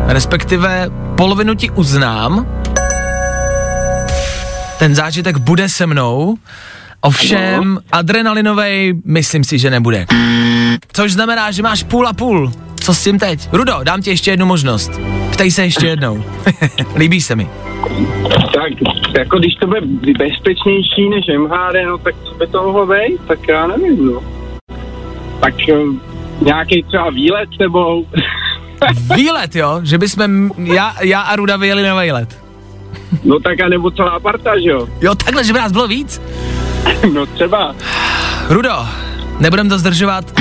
Respektive 0.07 0.89
polovinu 1.15 1.55
ti 1.55 1.69
uznám, 1.69 2.47
ten 4.79 4.95
zážitek 4.95 5.37
bude 5.37 5.69
se 5.69 5.87
mnou, 5.87 6.37
ovšem 7.01 7.79
adrenalinovej 7.91 8.93
myslím 9.05 9.43
si, 9.43 9.59
že 9.59 9.69
nebude. 9.69 10.05
Což 10.93 11.13
znamená, 11.13 11.51
že 11.51 11.63
máš 11.63 11.83
půl 11.83 12.07
a 12.07 12.13
půl. 12.13 12.51
Co 12.79 12.93
s 12.93 13.03
tím 13.03 13.19
teď? 13.19 13.49
Rudo, 13.51 13.73
dám 13.83 14.01
ti 14.01 14.09
ještě 14.09 14.31
jednu 14.31 14.45
možnost. 14.45 14.91
Ptej 15.31 15.51
se 15.51 15.63
ještě 15.63 15.87
jednou. 15.87 16.23
Líbí 16.95 17.21
se 17.21 17.35
mi. 17.35 17.49
Tak, 18.53 18.73
jako 19.17 19.39
když 19.39 19.55
to 19.55 19.67
bude 19.67 19.81
bezpečnější 20.17 21.09
než 21.09 21.25
MHD, 21.37 21.75
no 21.87 21.97
tak 21.97 22.15
by 22.37 22.47
to 22.47 22.63
mohlo 22.63 22.87
být? 22.87 23.21
Tak 23.27 23.47
já 23.47 23.67
nevím, 23.67 24.05
no. 24.05 24.38
Tak 25.39 25.53
uh, 25.73 25.95
nějaký 26.41 26.83
třeba 26.83 27.09
výlet 27.09 27.49
s 27.55 27.57
tebou. 27.57 28.05
Výlet, 29.15 29.55
jo? 29.55 29.79
Že 29.83 29.97
bychom, 29.97 30.51
já, 30.57 30.95
já 31.01 31.21
a 31.21 31.35
Ruda 31.35 31.57
vyjeli 31.57 31.83
na 31.83 32.01
výlet. 32.01 32.37
no 33.23 33.39
tak 33.39 33.61
a 33.61 33.69
nebo 33.69 33.91
celá 33.91 34.19
parta, 34.19 34.59
že 34.59 34.69
jo? 34.69 34.87
Jo, 35.01 35.15
takhle, 35.15 35.43
že 35.43 35.53
by 35.53 35.59
nás 35.59 35.71
bylo 35.71 35.87
víc? 35.87 36.21
no 37.13 37.25
třeba. 37.25 37.75
Rudo, 38.49 38.71
Nebudem 39.39 39.69
to 39.69 39.79
zdržovat, 39.79 40.39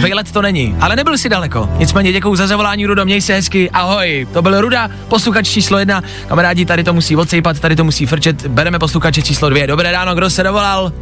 vejlet 0.00 0.32
to 0.32 0.42
není, 0.42 0.76
ale 0.80 0.96
nebyl 0.96 1.18
si 1.18 1.28
daleko. 1.28 1.68
Nicméně 1.78 2.12
děkuju 2.12 2.36
za 2.36 2.46
zavolání, 2.46 2.86
Rudo, 2.86 3.04
měj 3.04 3.20
se 3.20 3.34
hezky, 3.34 3.70
ahoj. 3.70 4.28
To 4.32 4.42
byl 4.42 4.60
Ruda, 4.60 4.90
posluchač 5.08 5.48
číslo 5.48 5.78
jedna. 5.78 6.02
Kamarádi, 6.28 6.64
tady 6.64 6.84
to 6.84 6.92
musí 6.92 7.16
odsejpat, 7.16 7.60
tady 7.60 7.76
to 7.76 7.84
musí 7.84 8.06
frčet. 8.06 8.46
Bereme 8.46 8.78
posluchače 8.78 9.22
číslo 9.22 9.50
dvě. 9.50 9.66
Dobré 9.66 9.92
ráno, 9.92 10.14
kdo 10.14 10.30
se 10.30 10.42
dovolal? 10.42 10.92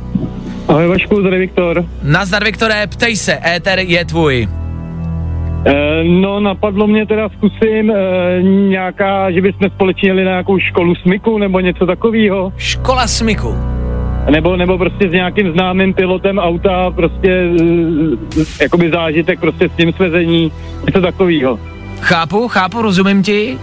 Ahoj 0.68 0.86
Vašku, 0.86 1.22
tady 1.22 1.38
Viktor. 1.38 1.84
Nazdar, 2.02 2.44
Viktore, 2.44 2.86
ptej 2.86 3.16
se, 3.16 3.38
éter 3.56 3.78
je 3.78 4.04
tvůj. 4.04 4.48
E, 5.66 6.04
no, 6.04 6.40
napadlo 6.40 6.86
mě 6.86 7.06
teda 7.06 7.28
zkusím 7.28 7.90
e, 7.90 8.42
nějaká, 8.42 9.30
že 9.30 9.40
bychom 9.40 9.70
společně 9.70 10.08
jeli 10.08 10.24
na 10.24 10.30
nějakou 10.30 10.58
školu 10.58 10.94
smyku 10.94 11.38
nebo 11.38 11.60
něco 11.60 11.86
takového. 11.86 12.52
Škola 12.56 13.06
smyku. 13.06 13.54
Nebo, 14.30 14.56
nebo 14.56 14.78
prostě 14.78 15.08
s 15.08 15.12
nějakým 15.12 15.52
známým 15.52 15.94
pilotem 15.94 16.38
auta, 16.38 16.90
prostě 16.90 17.30
e, 17.30 18.62
jakoby 18.62 18.90
zážitek 18.90 19.40
prostě 19.40 19.68
s 19.68 19.72
tím 19.76 19.92
svezení, 19.92 20.52
něco 20.86 21.00
takového. 21.00 21.58
Chápu, 22.00 22.48
chápu, 22.48 22.82
rozumím 22.82 23.22
ti. 23.22 23.58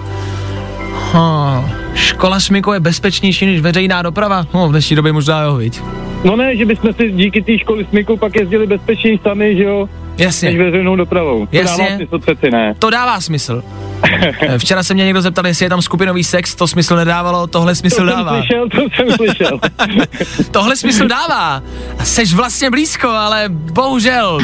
Ha, 0.93 1.69
škola 1.93 2.39
smyku 2.39 2.73
je 2.73 2.79
bezpečnější 2.79 3.45
než 3.45 3.61
veřejná 3.61 4.01
doprava? 4.01 4.45
No, 4.53 4.67
v 4.67 4.71
dnešní 4.71 4.95
době 4.95 5.13
možná 5.13 5.41
jo, 5.41 5.55
viď? 5.55 5.81
No 6.23 6.35
ne, 6.35 6.57
že 6.57 6.65
bychom 6.65 6.93
si 6.93 7.11
díky 7.11 7.41
té 7.41 7.57
školy 7.59 7.85
smyku 7.89 8.17
pak 8.17 8.35
jezdili 8.35 8.67
bezpečněji 8.67 9.19
sami, 9.23 9.55
že 9.57 9.63
jo, 9.63 9.89
než 10.17 10.25
Jasně, 10.25 10.57
veřejnou 10.57 10.95
dopravou. 10.95 11.45
To 11.45 11.57
Jasně. 11.57 11.83
dává 11.83 11.95
smysl 11.97 12.19
přeci 12.19 12.51
ne. 12.51 12.75
to 12.79 12.89
dává 12.89 13.21
smysl. 13.21 13.63
Včera 14.57 14.83
se 14.83 14.93
mě 14.93 15.05
někdo 15.05 15.21
zeptal, 15.21 15.47
jestli 15.47 15.65
je 15.65 15.69
tam 15.69 15.81
skupinový 15.81 16.23
sex, 16.23 16.55
to 16.55 16.67
smysl 16.67 16.95
nedávalo, 16.95 17.47
tohle 17.47 17.75
smysl 17.75 17.95
To 17.95 18.01
jsem 18.07 18.15
dává. 18.17 18.37
slyšel, 18.37 18.69
to 18.69 18.77
jsem 18.95 19.15
slyšel. 19.15 19.59
Tohle 20.51 20.75
smysl 20.75 21.07
dává. 21.07 21.63
Seš 22.03 22.33
vlastně 22.33 22.69
blízko, 22.69 23.09
ale 23.09 23.45
bohužel. 23.49 24.39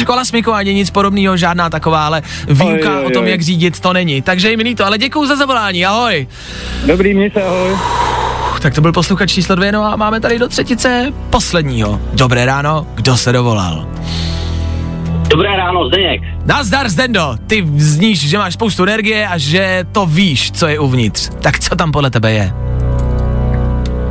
Škola 0.00 0.24
smyku 0.24 0.52
ani 0.52 0.74
nic 0.74 0.90
podobného, 0.90 1.36
žádná 1.36 1.70
taková, 1.70 2.06
ale 2.06 2.22
výuka 2.48 2.90
Oj, 2.90 2.98
oj, 3.00 3.04
o 3.06 3.10
tom, 3.10 3.24
oj. 3.24 3.30
jak 3.30 3.42
řídit, 3.42 3.80
to 3.80 3.92
není. 3.92 4.22
Takže 4.22 4.50
jim 4.50 4.76
to, 4.76 4.86
ale 4.86 4.98
děkuju 4.98 5.26
za 5.26 5.36
zavolání, 5.36 5.86
ahoj. 5.86 6.26
Dobrý, 6.86 7.14
měj 7.14 7.30
se, 7.30 7.42
ahoj. 7.42 7.70
Tak 8.62 8.74
to 8.74 8.80
byl 8.80 8.92
posluchač 8.92 9.32
číslo 9.32 9.54
dvě, 9.54 9.72
no 9.72 9.84
a 9.84 9.96
máme 9.96 10.20
tady 10.20 10.38
do 10.38 10.48
třetice 10.48 11.12
posledního. 11.30 12.00
Dobré 12.12 12.44
ráno, 12.46 12.86
kdo 12.94 13.16
se 13.16 13.32
dovolal? 13.32 13.86
Dobré 15.30 15.56
ráno, 15.56 15.88
Zdeněk. 15.88 16.22
Nazdar, 16.46 16.88
Zdendo, 16.88 17.34
ty 17.46 17.66
zníš, 17.76 18.28
že 18.28 18.38
máš 18.38 18.54
spoustu 18.54 18.82
energie 18.82 19.26
a 19.26 19.38
že 19.38 19.84
to 19.92 20.06
víš, 20.06 20.52
co 20.52 20.66
je 20.66 20.78
uvnitř. 20.78 21.30
Tak 21.42 21.58
co 21.58 21.76
tam 21.76 21.92
podle 21.92 22.10
tebe 22.10 22.32
je? 22.32 22.52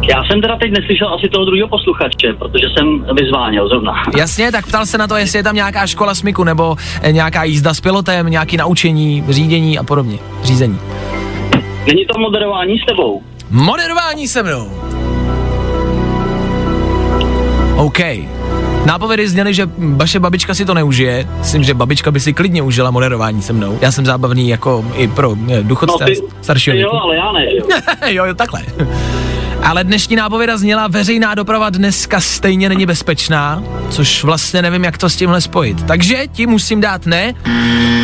Já 0.10 0.24
jsem 0.24 0.42
teda 0.42 0.58
teď 0.58 0.72
neslyšel 0.72 1.14
asi 1.14 1.30
toho 1.30 1.46
druhého 1.46 1.68
posluchače, 1.68 2.34
protože 2.34 2.66
jsem 2.78 3.06
vyzváněl 3.16 3.68
zrovna. 3.70 3.94
Jasně, 4.18 4.52
tak 4.52 4.68
ptal 4.68 4.86
se 4.86 4.98
na 4.98 5.08
to, 5.08 5.16
jestli 5.16 5.40
je 5.40 5.44
tam 5.44 5.56
nějaká 5.56 5.88
škola 5.88 6.16
smyku 6.16 6.44
nebo 6.44 6.76
eh, 7.02 7.12
nějaká 7.12 7.44
jízda 7.44 7.74
s 7.74 7.82
pilotem, 7.82 8.28
nějaký 8.28 8.58
naučení, 8.58 9.24
řídění 9.30 9.80
a 9.80 9.84
podobně. 9.84 10.18
Řízení. 10.44 10.80
Není 11.88 12.06
to 12.06 12.20
moderování 12.20 12.80
s 12.80 12.86
tebou? 12.86 13.24
Moderování 13.50 14.28
se 14.28 14.44
mnou. 14.44 14.70
OK. 17.76 18.00
Nápovědy 18.90 19.30
zněly, 19.30 19.54
že 19.54 19.70
vaše 19.78 20.20
babička 20.20 20.54
si 20.54 20.66
to 20.66 20.74
neužije. 20.74 21.28
Myslím, 21.38 21.64
že 21.64 21.74
babička 21.74 22.12
by 22.12 22.20
si 22.20 22.34
klidně 22.34 22.62
užila 22.62 22.92
moderování 22.92 23.42
se 23.42 23.54
mnou. 23.54 23.78
Já 23.82 23.92
jsem 23.92 24.06
zábavný 24.06 24.50
jako 24.50 24.86
i 24.96 25.08
pro 25.08 25.36
eh, 25.50 25.64
důchodce 25.64 26.04
No 26.04 26.06
ty, 26.08 26.16
staršího 26.42 26.76
ty 26.76 26.82
jo, 26.82 26.92
ale 27.04 27.16
já 27.16 27.32
ne, 27.32 27.56
jo. 27.56 27.66
jo, 28.08 28.26
jo, 28.26 28.34
takhle. 28.34 28.62
Ale 29.64 29.84
dnešní 29.84 30.16
nápověda 30.16 30.58
zněla, 30.58 30.88
veřejná 30.88 31.36
doprava 31.36 31.70
dneska 31.70 32.20
stejně 32.20 32.70
není 32.70 32.86
bezpečná, 32.86 33.64
což 33.90 34.24
vlastně 34.24 34.62
nevím, 34.62 34.84
jak 34.84 34.98
to 34.98 35.10
s 35.10 35.16
tímhle 35.16 35.42
spojit. 35.42 35.84
Takže 35.84 36.28
ti 36.32 36.48
musím 36.48 36.82
dát 36.82 37.06
ne, 37.06 37.34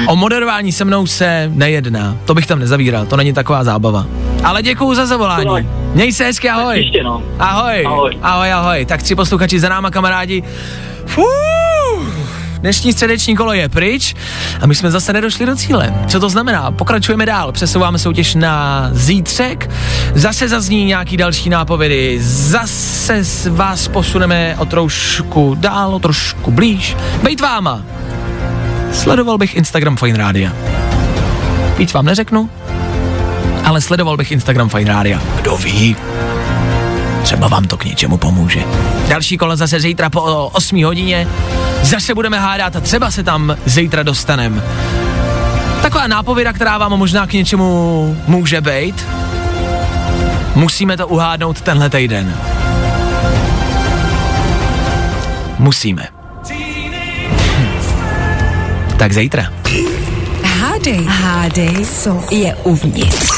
o 0.08 0.15
moderování 0.15 0.71
se 0.71 0.86
mnou 0.86 1.08
se 1.08 1.52
nejedná. 1.54 2.17
To 2.26 2.34
bych 2.34 2.48
tam 2.48 2.60
nezavíral, 2.60 3.06
to 3.06 3.17
není 3.17 3.34
taková 3.34 3.63
zábava. 3.63 4.06
Ale 4.46 4.64
děkuju 4.64 4.94
za 4.94 5.06
zavolání. 5.06 5.70
Měj 5.94 6.14
se 6.14 6.24
hezky, 6.24 6.50
ahoj. 6.50 6.80
Příště, 6.80 7.04
no. 7.04 7.24
Ahoj. 7.40 7.86
Ahoj. 7.86 8.18
Ahoj, 8.22 8.54
ahoj. 8.54 8.86
Tak 8.86 9.04
tři 9.04 9.16
posluchači 9.16 9.60
za 9.60 9.70
náma, 9.70 9.92
kamarádi. 9.92 10.44
Fuh. 11.06 11.26
Dnešní 12.60 12.94
středeční 12.94 13.36
kolo 13.36 13.54
je 13.54 13.70
pryč 13.70 14.16
a 14.62 14.68
my 14.68 14.76
jsme 14.76 14.92
zase 14.92 15.14
nedošli 15.14 15.46
do 15.46 15.56
cíle. 15.56 15.94
Co 16.08 16.20
to 16.20 16.30
znamená? 16.30 16.72
Pokračujeme 16.72 17.26
dál, 17.26 17.52
přesouváme 17.52 18.00
soutěž 18.00 18.36
na 18.36 18.90
zítřek, 18.92 19.70
zase 20.14 20.48
zazní 20.50 20.86
nějaký 20.86 21.18
další 21.18 21.50
nápovědy, 21.50 22.18
zase 22.22 23.16
s 23.16 23.48
vás 23.48 23.88
posuneme 23.88 24.56
o 24.60 24.66
trošku 24.66 25.56
dál, 25.60 25.96
o 25.96 26.00
trošku 26.00 26.52
blíž. 26.52 26.98
Bejt 27.24 27.42
váma. 27.42 27.82
Sledoval 28.94 29.38
bych 29.38 29.56
Instagram 29.56 29.98
Fine 29.98 30.18
Rádia. 30.18 30.54
Víc 31.78 31.94
vám 31.94 32.06
neřeknu, 32.06 32.50
ale 33.64 33.82
sledoval 33.82 34.18
bych 34.18 34.32
Instagram 34.32 34.70
Fine 34.70 34.92
Rádia. 34.92 35.22
Kdo 35.36 35.58
ví? 35.58 35.96
Třeba 37.24 37.48
vám 37.48 37.66
to 37.66 37.78
k 37.78 37.86
něčemu 37.86 38.18
pomůže. 38.18 38.64
Další 39.08 39.38
kolo 39.38 39.56
zase 39.56 39.80
zítra 39.80 40.10
po 40.10 40.22
8 40.22 40.84
hodině. 40.84 41.28
Zase 41.82 42.14
budeme 42.14 42.40
hádat 42.40 42.76
a 42.76 42.80
třeba 42.80 43.12
se 43.12 43.24
tam 43.24 43.58
zítra 43.66 44.04
dostanem. 44.04 44.64
Taková 45.82 46.08
nápověda, 46.08 46.54
která 46.54 46.78
vám 46.78 46.92
možná 46.92 47.28
k 47.28 47.34
něčemu 47.34 48.18
může 48.28 48.62
být. 48.62 49.08
Musíme 50.56 50.98
to 50.98 51.08
uhádnout 51.08 51.62
tenhle 51.62 51.90
týden. 51.90 52.36
Musíme. 55.60 56.08
Hm. 57.60 57.70
Tak 58.98 59.14
zítra. 59.14 59.52
Hádej, 60.86 61.06
hádej, 61.06 61.86
co 61.86 62.24
je 62.32 62.56
uvnitř. 62.56 63.30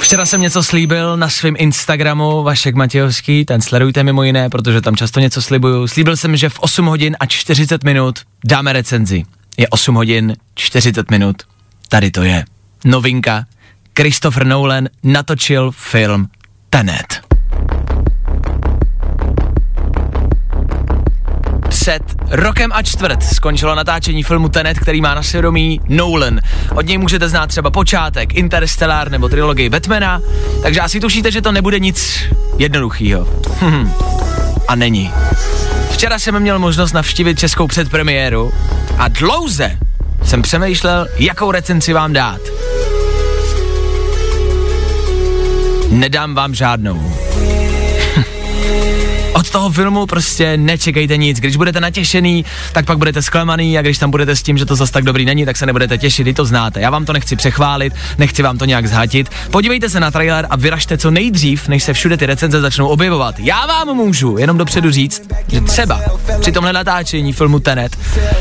Včera 0.00 0.26
jsem 0.26 0.40
něco 0.40 0.62
slíbil 0.62 1.16
na 1.16 1.28
svém 1.28 1.54
Instagramu, 1.58 2.42
Vašek 2.42 2.74
Matějovský, 2.74 3.44
ten 3.44 3.60
sledujte 3.60 4.02
mimo 4.02 4.22
jiné, 4.22 4.48
protože 4.50 4.80
tam 4.80 4.96
často 4.96 5.20
něco 5.20 5.42
slibuju. 5.42 5.86
Slíbil 5.86 6.16
jsem, 6.16 6.36
že 6.36 6.48
v 6.48 6.58
8 6.58 6.86
hodin 6.86 7.16
a 7.20 7.26
40 7.26 7.84
minut 7.84 8.18
dáme 8.44 8.72
recenzi. 8.72 9.24
Je 9.56 9.68
8 9.68 9.94
hodin 9.94 10.36
40 10.54 11.10
minut. 11.10 11.42
Tady 11.88 12.10
to 12.10 12.22
je. 12.22 12.44
Novinka. 12.84 13.44
Christopher 13.98 14.46
Nolan 14.46 14.88
natočil 15.02 15.70
film 15.70 16.28
Tenet. 16.70 17.27
Před 21.88 22.02
rokem 22.30 22.70
a 22.74 22.82
čtvrt 22.82 23.22
skončilo 23.22 23.74
natáčení 23.74 24.22
filmu 24.22 24.48
Tenet, 24.48 24.78
který 24.78 25.00
má 25.00 25.14
na 25.14 25.22
svědomí 25.22 25.80
Nolan. 25.88 26.40
Od 26.74 26.86
něj 26.86 26.98
můžete 26.98 27.28
znát 27.28 27.46
třeba 27.46 27.70
počátek, 27.70 28.34
Interstellar 28.34 29.10
nebo 29.10 29.28
trilogii 29.28 29.68
Batmana, 29.68 30.20
takže 30.62 30.80
asi 30.80 31.00
tušíte, 31.00 31.30
že 31.30 31.42
to 31.42 31.52
nebude 31.52 31.78
nic 31.78 32.24
jednoduchýho. 32.58 33.28
Hm. 33.60 33.92
a 34.68 34.74
není. 34.74 35.12
Včera 35.90 36.18
jsem 36.18 36.40
měl 36.40 36.58
možnost 36.58 36.92
navštívit 36.92 37.38
českou 37.38 37.66
předpremiéru 37.66 38.52
a 38.98 39.08
dlouze 39.08 39.78
jsem 40.24 40.42
přemýšlel, 40.42 41.06
jakou 41.18 41.50
recenzi 41.50 41.92
vám 41.92 42.12
dát. 42.12 42.40
Nedám 45.90 46.34
vám 46.34 46.54
žádnou. 46.54 47.12
Od 49.32 49.50
toho 49.50 49.70
filmu 49.70 50.06
prostě 50.06 50.56
nečekejte 50.56 51.16
nic. 51.16 51.40
Když 51.40 51.56
budete 51.56 51.80
natěšený, 51.80 52.44
tak 52.72 52.86
pak 52.86 52.98
budete 52.98 53.22
zklamaný 53.22 53.78
a 53.78 53.82
když 53.82 53.98
tam 53.98 54.10
budete 54.10 54.36
s 54.36 54.42
tím, 54.42 54.58
že 54.58 54.64
to 54.64 54.76
zas 54.76 54.90
tak 54.90 55.04
dobrý 55.04 55.24
není, 55.24 55.44
tak 55.44 55.56
se 55.56 55.66
nebudete 55.66 55.98
těšit, 55.98 56.26
i 56.26 56.34
to 56.34 56.44
znáte. 56.44 56.80
Já 56.80 56.90
vám 56.90 57.04
to 57.04 57.12
nechci 57.12 57.36
přechválit, 57.36 57.92
nechci 58.18 58.42
vám 58.42 58.58
to 58.58 58.64
nějak 58.64 58.86
zhatit. 58.86 59.30
Podívejte 59.50 59.88
se 59.88 60.00
na 60.00 60.10
trailer 60.10 60.46
a 60.50 60.56
vyražte 60.56 60.98
co 60.98 61.10
nejdřív, 61.10 61.68
než 61.68 61.82
se 61.82 61.92
všude 61.92 62.16
ty 62.16 62.26
recenze 62.26 62.60
začnou 62.60 62.88
objevovat. 62.88 63.34
Já 63.38 63.66
vám 63.66 63.96
můžu 63.96 64.38
jenom 64.38 64.58
dopředu 64.58 64.90
říct, 64.90 65.22
že 65.48 65.60
třeba 65.60 66.00
při 66.40 66.52
tomhle 66.52 66.72
natáčení 66.72 67.32
filmu 67.32 67.58
Tenet 67.58 67.98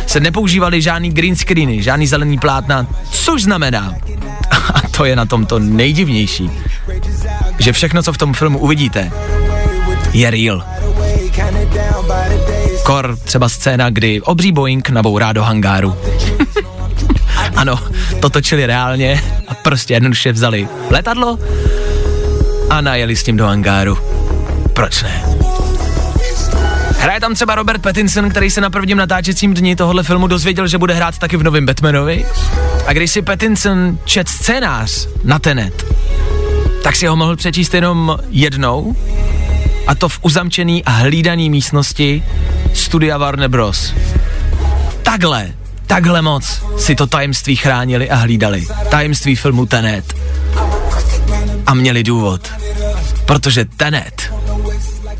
se 0.08 0.20
nepoužívaly 0.20 0.82
žádný 0.82 1.10
green 1.10 1.36
screeny, 1.36 1.84
žádný 1.84 2.08
zelený 2.08 2.38
plátna, 2.38 2.88
což 3.12 3.44
znamená, 3.44 3.96
a 4.74 4.82
to 4.82 5.06
je 5.06 5.16
na 5.16 5.26
tom 5.26 5.46
to 5.46 5.60
nejdivnější, 5.60 6.50
že 7.60 7.74
všechno, 7.74 8.04
co 8.04 8.14
v 8.14 8.18
tom 8.18 8.34
filmu 8.34 8.60
uvidíte, 8.60 9.12
je 10.18 10.32
real. 10.32 10.64
Kor 12.84 13.18
třeba 13.24 13.50
scéna, 13.50 13.90
kdy 13.90 14.22
obří 14.22 14.52
Boeing 14.52 14.90
nabourá 14.90 15.34
do 15.34 15.44
hangáru. 15.44 15.96
ano, 17.56 17.80
to 18.20 18.30
točili 18.30 18.66
reálně 18.66 19.24
a 19.48 19.54
prostě 19.54 19.94
jednoduše 19.94 20.32
vzali 20.32 20.68
letadlo 20.90 21.40
a 22.70 22.82
najeli 22.82 23.16
s 23.16 23.24
tím 23.24 23.38
do 23.38 23.46
hangáru. 23.46 23.98
Proč 24.74 25.04
ne? 25.04 25.24
Hraje 27.00 27.20
tam 27.20 27.36
třeba 27.36 27.56
Robert 27.56 27.82
Pattinson, 27.82 28.30
který 28.30 28.50
se 28.50 28.62
na 28.62 28.70
prvním 28.70 28.98
natáčecím 28.98 29.54
dni 29.54 29.76
tohohle 29.76 30.04
filmu 30.04 30.28
dozvěděl, 30.28 30.68
že 30.68 30.78
bude 30.78 30.94
hrát 30.94 31.18
taky 31.18 31.38
v 31.38 31.44
novém 31.44 31.66
Batmanovi. 31.66 32.26
A 32.88 32.94
když 32.94 33.12
si 33.12 33.22
Pattinson 33.22 33.98
čet 34.06 34.30
scénář 34.30 35.08
na 35.24 35.40
Tenet, 35.40 35.86
tak 36.84 36.96
si 36.96 37.08
ho 37.08 37.16
mohl 37.16 37.36
přečíst 37.36 37.74
jenom 37.74 38.18
jednou 38.30 38.96
a 39.88 39.96
to 39.96 40.10
v 40.10 40.20
uzamčený 40.22 40.84
a 40.86 40.92
hlídaný 40.92 41.50
místnosti 41.50 42.24
studia 42.74 43.18
Warner 43.18 43.50
Bros. 43.50 43.94
takhle, 45.04 45.52
takhle 45.88 46.22
moc 46.22 46.64
si 46.78 46.96
to 46.96 47.08
tajemství 47.08 47.56
chránili 47.56 48.10
a 48.10 48.16
hlídali. 48.16 48.68
Tajemství 48.90 49.36
filmu 49.36 49.66
Tenet. 49.66 50.14
A 51.66 51.74
měli 51.74 52.04
důvod. 52.04 52.54
Protože 53.26 53.66
Tenet 53.66 54.34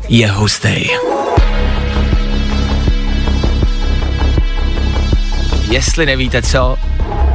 je 0.08 0.30
hustej. 0.30 0.90
Jestli 5.70 6.06
nevíte 6.06 6.42
co, 6.42 6.76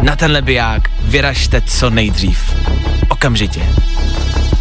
na 0.02 0.16
tenhle 0.16 0.42
biják 0.42 0.90
vyražte 1.02 1.62
co 1.62 1.90
nejdřív. 1.90 2.40
Okamžitě. 3.10 3.62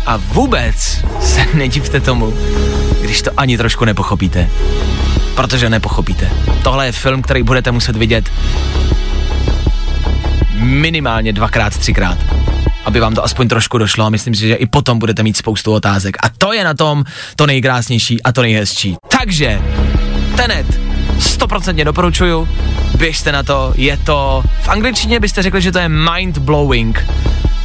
A 0.07 0.17
vůbec 0.17 1.05
se 1.21 1.47
nedivte 1.55 2.01
tomu, 2.01 2.35
když 3.01 3.23
to 3.23 3.31
ani 3.37 3.59
trošku 3.59 3.85
nepochopíte. 3.85 4.49
Protože 5.35 5.71
nepochopíte. 5.71 6.31
Tohle 6.62 6.87
je 6.87 6.93
film, 6.93 7.23
který 7.23 7.43
budete 7.43 7.73
muset 7.73 7.97
vidět 7.97 8.33
minimálně 10.55 11.33
dvakrát, 11.33 11.79
třikrát 11.79 12.19
aby 12.85 13.01
vám 13.01 13.15
to 13.15 13.25
aspoň 13.25 13.49
trošku 13.49 13.79
došlo 13.79 14.05
a 14.05 14.11
myslím 14.11 14.35
si, 14.35 14.49
že 14.49 14.55
i 14.55 14.67
potom 14.67 14.99
budete 14.99 15.23
mít 15.23 15.37
spoustu 15.37 15.73
otázek. 15.73 16.17
A 16.23 16.29
to 16.38 16.53
je 16.53 16.65
na 16.65 16.75
tom 16.75 17.05
to 17.37 17.47
nejkrásnější 17.47 18.23
a 18.23 18.33
to 18.33 18.43
nejhezčí. 18.43 18.97
Takže, 19.19 19.61
Tenet, 20.37 20.81
stoprocentně 21.19 21.85
doporučuju, 21.85 22.49
běžte 22.97 23.33
na 23.33 23.43
to, 23.43 23.73
je 23.77 23.97
to, 23.97 24.43
v 24.62 24.69
angličtině 24.69 25.21
byste 25.21 25.43
řekli, 25.43 25.62
že 25.62 25.73
to 25.73 25.79
je 25.79 25.88
mind 25.88 26.38
blowing, 26.38 27.07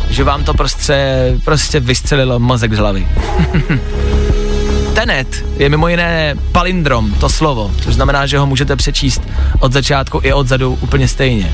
že 0.09 0.23
vám 0.23 0.43
to 0.43 0.53
prostě, 0.53 1.37
prostě 1.45 1.79
vystřelilo 1.79 2.39
mozek 2.39 2.73
z 2.73 2.77
hlavy. 2.77 3.07
Tenet 4.95 5.45
je 5.57 5.69
mimo 5.69 5.87
jiné 5.87 6.35
palindrom, 6.51 7.13
to 7.13 7.29
slovo, 7.29 7.71
což 7.81 7.93
znamená, 7.93 8.25
že 8.25 8.37
ho 8.37 8.45
můžete 8.45 8.75
přečíst 8.75 9.21
od 9.59 9.73
začátku 9.73 10.19
i 10.23 10.33
odzadu 10.33 10.77
úplně 10.81 11.07
stejně. 11.07 11.53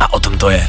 A 0.00 0.12
o 0.12 0.20
tom 0.20 0.38
to 0.38 0.50
je. 0.50 0.66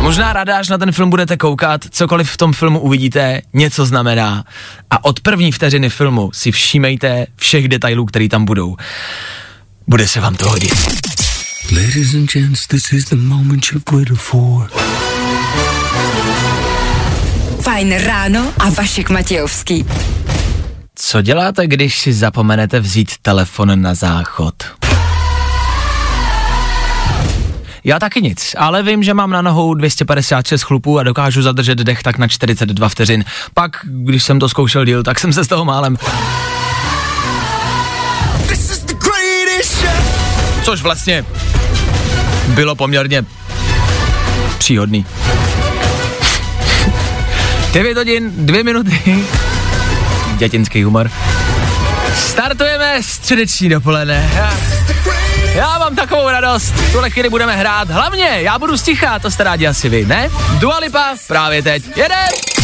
Možná 0.00 0.32
ráda, 0.32 0.58
až 0.58 0.68
na 0.68 0.78
ten 0.78 0.92
film 0.92 1.10
budete 1.10 1.36
koukat, 1.36 1.84
cokoliv 1.90 2.30
v 2.30 2.36
tom 2.36 2.52
filmu 2.52 2.80
uvidíte, 2.80 3.42
něco 3.54 3.86
znamená. 3.86 4.44
A 4.90 5.04
od 5.04 5.20
první 5.20 5.52
vteřiny 5.52 5.90
filmu 5.90 6.30
si 6.32 6.52
všímejte 6.52 7.26
všech 7.36 7.68
detailů, 7.68 8.06
které 8.06 8.28
tam 8.28 8.44
budou. 8.44 8.76
Bude 9.86 10.08
se 10.08 10.20
vám 10.20 10.36
to 10.36 10.48
hodit. 10.48 10.74
Ladies 11.72 12.14
and 12.14 12.30
gents, 12.30 12.66
this 12.66 12.92
is 12.92 13.04
the 13.04 13.16
moment 13.16 13.72
you've 13.72 13.84
waited 13.92 14.16
for. 14.18 14.70
Fajn 17.60 17.92
ráno 17.98 18.52
a 18.58 18.70
Vašek 18.70 19.10
Matějovský. 19.10 19.86
Co 20.94 21.22
děláte, 21.22 21.66
když 21.66 21.98
si 21.98 22.12
zapomenete 22.12 22.80
vzít 22.80 23.12
telefon 23.22 23.82
na 23.82 23.94
záchod? 23.94 24.54
Já 27.84 27.98
taky 27.98 28.22
nic, 28.22 28.54
ale 28.58 28.82
vím, 28.82 29.02
že 29.02 29.14
mám 29.14 29.30
na 29.30 29.42
nohou 29.42 29.74
256 29.74 30.62
chlupů 30.62 30.98
a 30.98 31.02
dokážu 31.02 31.42
zadržet 31.42 31.78
dech 31.78 32.02
tak 32.02 32.18
na 32.18 32.28
42 32.28 32.88
vteřin. 32.88 33.24
Pak, 33.54 33.76
když 33.84 34.24
jsem 34.24 34.38
to 34.38 34.48
zkoušel 34.48 34.84
díl, 34.84 35.02
tak 35.02 35.18
jsem 35.18 35.32
se 35.32 35.44
z 35.44 35.48
toho 35.48 35.64
málem. 35.64 35.96
Což 40.62 40.82
vlastně 40.82 41.24
bylo 42.58 42.74
poměrně 42.74 43.24
příhodný. 44.58 45.06
9 47.72 47.96
hodin, 47.96 48.46
2 48.46 48.64
minuty. 48.64 49.24
Dětinský 50.36 50.82
humor. 50.82 51.10
Startujeme 52.16 53.02
středeční 53.02 53.68
dopoledne. 53.68 54.30
Já, 55.54 55.78
mám 55.78 55.96
takovou 55.96 56.28
radost. 56.28 56.74
Tuhle 56.92 57.10
chvíli 57.10 57.28
budeme 57.28 57.56
hrát. 57.56 57.90
Hlavně, 57.90 58.38
já 58.40 58.58
budu 58.58 58.78
sticha, 58.78 59.18
to 59.18 59.30
jste 59.30 59.44
rádi 59.44 59.66
asi 59.66 59.88
vy, 59.88 60.06
ne? 60.06 60.28
Dua 60.58 60.78
Lipa, 60.78 61.14
právě 61.28 61.62
teď. 61.62 61.82
Jede! 61.96 62.57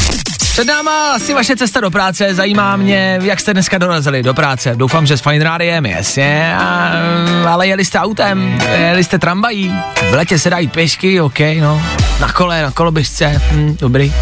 Před 0.54 0.64
náma 0.64 1.14
asi 1.14 1.34
vaše 1.34 1.56
cesta 1.56 1.80
do 1.80 1.90
práce, 1.90 2.34
zajímá 2.34 2.76
mě, 2.76 3.18
jak 3.22 3.40
jste 3.40 3.52
dneska 3.52 3.78
dorazili 3.78 4.22
do 4.22 4.34
práce. 4.34 4.72
Doufám, 4.76 5.06
že 5.06 5.16
s 5.16 5.20
Fine 5.20 5.44
Rádiem, 5.44 5.86
jasně, 5.86 6.56
a, 6.58 6.92
ale 7.48 7.66
jeli 7.66 7.84
jste 7.84 7.98
autem, 7.98 8.58
jeli 8.78 9.04
jste 9.04 9.18
tramvají, 9.18 9.74
v 10.10 10.14
letě 10.14 10.38
se 10.38 10.50
dají 10.50 10.68
pěšky, 10.68 11.20
ok, 11.20 11.38
no, 11.60 11.82
na 12.20 12.32
kole, 12.32 12.62
na 12.62 12.70
koloběžce, 12.70 13.42
hm, 13.52 13.76
dobrý. 13.80 14.12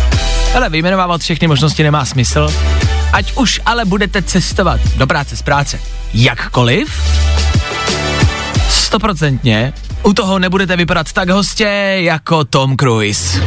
Ale 0.55 0.69
vyjmenovávat 0.69 1.21
všechny 1.21 1.49
možnosti 1.49 1.83
nemá 1.83 2.05
smysl. 2.05 2.49
Ať 3.13 3.33
už 3.37 3.61
ale 3.67 3.85
budete 3.85 4.23
cestovat 4.23 4.81
do 4.97 5.07
práce 5.07 5.37
z 5.37 5.43
práce 5.43 5.81
jakkoliv, 6.15 7.03
stoprocentně 8.69 9.73
u 10.03 10.13
toho 10.13 10.39
nebudete 10.39 10.77
vypadat 10.77 11.13
tak 11.13 11.29
hostě 11.29 11.65
jako 11.97 12.45
Tom 12.45 12.77
Cruise. 12.77 13.41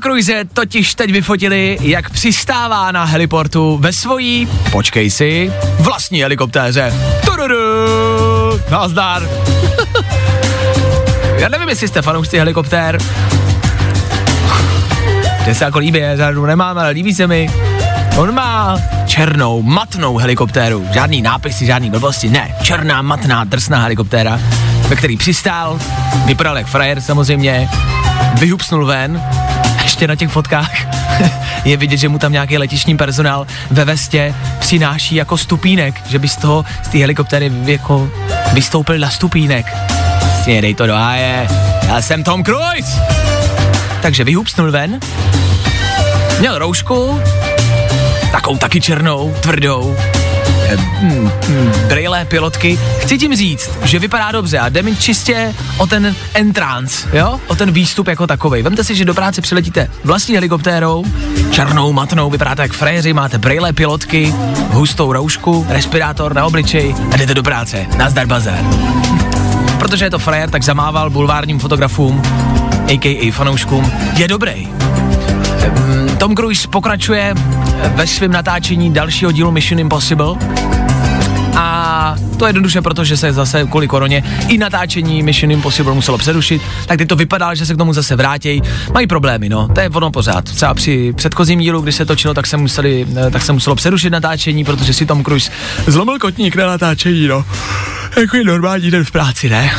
Cruise 0.00 0.44
totiž 0.52 0.94
teď 0.94 1.12
vyfotili, 1.12 1.78
jak 1.80 2.10
přistává 2.10 2.92
na 2.92 3.04
heliportu 3.04 3.78
ve 3.80 3.92
svojí, 3.92 4.48
počkej 4.72 5.10
si, 5.10 5.52
vlastní 5.78 6.22
helikoptéře. 6.22 6.94
Tududu, 7.24 7.56
nazdar. 8.70 9.22
Já 11.38 11.48
nevím, 11.48 11.68
jestli 11.68 11.88
jste 11.88 12.02
fanoušci 12.02 12.38
helikoptér. 12.38 12.98
Že 15.44 15.54
se 15.54 15.64
jako 15.64 15.78
líbí, 15.78 16.00
žádnou 16.16 16.46
nemám, 16.46 16.78
ale 16.78 16.90
líbí 16.90 17.14
se 17.14 17.26
mi. 17.26 17.50
On 18.16 18.34
má 18.34 18.78
černou, 19.06 19.62
matnou 19.62 20.16
helikoptéru. 20.16 20.86
Žádný 20.92 21.22
nápisy, 21.22 21.66
žádný 21.66 21.90
blbosti, 21.90 22.28
ne. 22.28 22.56
Černá, 22.62 23.02
matná, 23.02 23.44
drsná 23.44 23.82
helikoptéra, 23.82 24.40
ve 24.88 24.96
který 24.96 25.16
přistál, 25.16 25.78
vypadal 26.26 26.58
jak 26.58 26.66
frajer 26.66 27.00
samozřejmě, 27.00 27.68
vyhupsnul 28.38 28.86
ven, 28.86 29.22
ještě 30.00 30.08
na 30.08 30.16
těch 30.16 30.28
fotkách 30.28 30.70
je 31.64 31.76
vidět, 31.76 31.96
že 31.96 32.08
mu 32.08 32.18
tam 32.18 32.32
nějaký 32.32 32.58
letišní 32.58 32.96
personál 32.96 33.46
ve 33.70 33.84
vestě 33.84 34.34
přináší 34.58 35.14
jako 35.14 35.38
stupínek, 35.38 35.94
že 36.08 36.18
by 36.18 36.28
z 36.28 36.36
toho, 36.36 36.64
z 36.82 36.88
té 36.88 36.98
helikoptéry 36.98 37.52
jako 37.64 38.10
vystoupil 38.52 38.98
na 38.98 39.10
stupínek. 39.10 39.66
Vlastně 40.22 40.62
dej 40.62 40.74
to 40.74 40.86
do 40.86 40.94
háje, 40.94 41.48
já 41.86 42.02
jsem 42.02 42.24
Tom 42.24 42.44
Cruise! 42.44 43.00
Takže 44.02 44.24
vyhupsnul 44.24 44.70
ven, 44.70 45.00
měl 46.38 46.58
roušku, 46.58 47.20
takovou 48.32 48.56
taky 48.56 48.80
černou, 48.80 49.34
tvrdou, 49.40 49.96
brýle, 51.88 52.24
pilotky. 52.24 52.78
Chci 52.98 53.18
tím 53.18 53.36
říct, 53.36 53.70
že 53.84 53.98
vypadá 53.98 54.32
dobře 54.32 54.58
a 54.58 54.68
jde 54.68 54.82
mi 54.82 54.96
čistě 54.96 55.54
o 55.78 55.86
ten 55.86 56.16
entrance, 56.34 57.08
jo? 57.12 57.40
O 57.46 57.54
ten 57.54 57.72
výstup 57.72 58.08
jako 58.08 58.26
takový. 58.26 58.62
Vemte 58.62 58.84
si, 58.84 58.94
že 58.94 59.04
do 59.04 59.14
práce 59.14 59.40
přiletíte 59.40 59.90
vlastní 60.04 60.34
helikoptérou, 60.34 61.04
černou, 61.50 61.92
matnou, 61.92 62.30
vypadáte 62.30 62.62
jak 62.62 62.72
frajeři, 62.72 63.12
máte 63.12 63.38
brýle, 63.38 63.72
pilotky, 63.72 64.34
hustou 64.70 65.12
roušku, 65.12 65.66
respirátor 65.68 66.34
na 66.34 66.46
obličej 66.46 66.94
a 67.12 67.16
jdete 67.16 67.34
do 67.34 67.42
práce. 67.42 67.86
Nazdar 67.96 68.26
bazar. 68.26 68.58
Protože 69.78 70.04
je 70.04 70.10
to 70.10 70.18
frajer, 70.18 70.50
tak 70.50 70.62
zamával 70.62 71.10
bulvárním 71.10 71.58
fotografům, 71.58 72.22
a.k.a. 72.88 73.32
fanouškům, 73.32 73.92
je 74.16 74.28
dobrý. 74.28 74.68
Tom 76.20 76.34
Cruise 76.34 76.68
pokračuje 76.68 77.34
ve 77.94 78.06
svém 78.06 78.32
natáčení 78.32 78.92
dalšího 78.92 79.32
dílu 79.32 79.50
Mission 79.50 79.80
Impossible. 79.80 80.34
A 81.56 82.16
to 82.36 82.44
je 82.44 82.48
jednoduše 82.48 82.82
proto, 82.82 83.04
že 83.04 83.16
se 83.16 83.32
zase 83.32 83.64
kvůli 83.64 83.88
koroně 83.88 84.24
i 84.48 84.58
natáčení 84.58 85.22
Mission 85.22 85.50
Impossible 85.50 85.94
muselo 85.94 86.18
přerušit, 86.18 86.62
tak 86.86 86.98
teď 86.98 87.08
to 87.08 87.16
vypadá, 87.16 87.54
že 87.54 87.66
se 87.66 87.74
k 87.74 87.78
tomu 87.78 87.92
zase 87.92 88.16
vrátí. 88.16 88.62
Mají 88.94 89.06
problémy, 89.06 89.48
no, 89.48 89.68
to 89.68 89.80
je 89.80 89.88
ono 89.88 90.10
pořád. 90.10 90.44
Třeba 90.44 90.74
při 90.74 91.12
předchozím 91.16 91.60
dílu, 91.60 91.80
kdy 91.80 91.92
se 91.92 92.04
točilo, 92.04 92.34
tak 92.34 92.46
se, 92.46 92.56
museli, 92.56 93.06
tak 93.32 93.42
se 93.42 93.52
muselo 93.52 93.76
přerušit 93.76 94.10
natáčení, 94.10 94.64
protože 94.64 94.94
si 94.94 95.06
Tom 95.06 95.24
Cruise 95.24 95.50
zlomil 95.86 96.18
kotník 96.18 96.56
na 96.56 96.66
natáčení, 96.66 97.26
no. 97.26 97.44
Jako 98.20 98.36
je 98.36 98.44
normální 98.44 98.90
den 98.90 99.04
v 99.04 99.10
práci, 99.10 99.48
ne? 99.48 99.70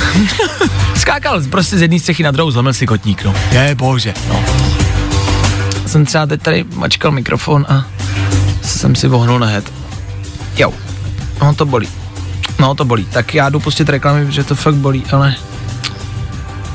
Skákal 0.96 1.42
prostě 1.50 1.78
z 1.78 1.82
jedné 1.82 2.00
střechy 2.00 2.24
na 2.24 2.32
druhou, 2.32 2.52
zlomil 2.52 2.74
si 2.74 2.88
kotník, 2.88 3.24
no. 3.24 3.36
Je 3.52 3.76
bože, 3.76 4.14
no 4.30 4.44
jsem 5.92 6.06
třeba 6.06 6.26
teď 6.26 6.42
tady 6.42 6.66
mačkal 6.76 7.12
mikrofon 7.12 7.66
a 7.70 7.86
jsem 8.62 8.96
si 8.96 9.08
vohnul 9.08 9.40
na 9.40 9.48
head. 9.48 9.64
Jo, 10.56 10.74
no 11.42 11.56
to 11.56 11.66
bolí. 11.66 11.90
No 12.60 12.76
to 12.76 12.86
bolí. 12.86 13.06
Tak 13.06 13.34
já 13.34 13.50
jdu 13.50 13.60
pustit 13.60 13.90
reklamy, 13.90 14.32
že 14.32 14.44
to 14.44 14.56
fakt 14.56 14.76
bolí, 14.76 15.04
ale... 15.12 15.36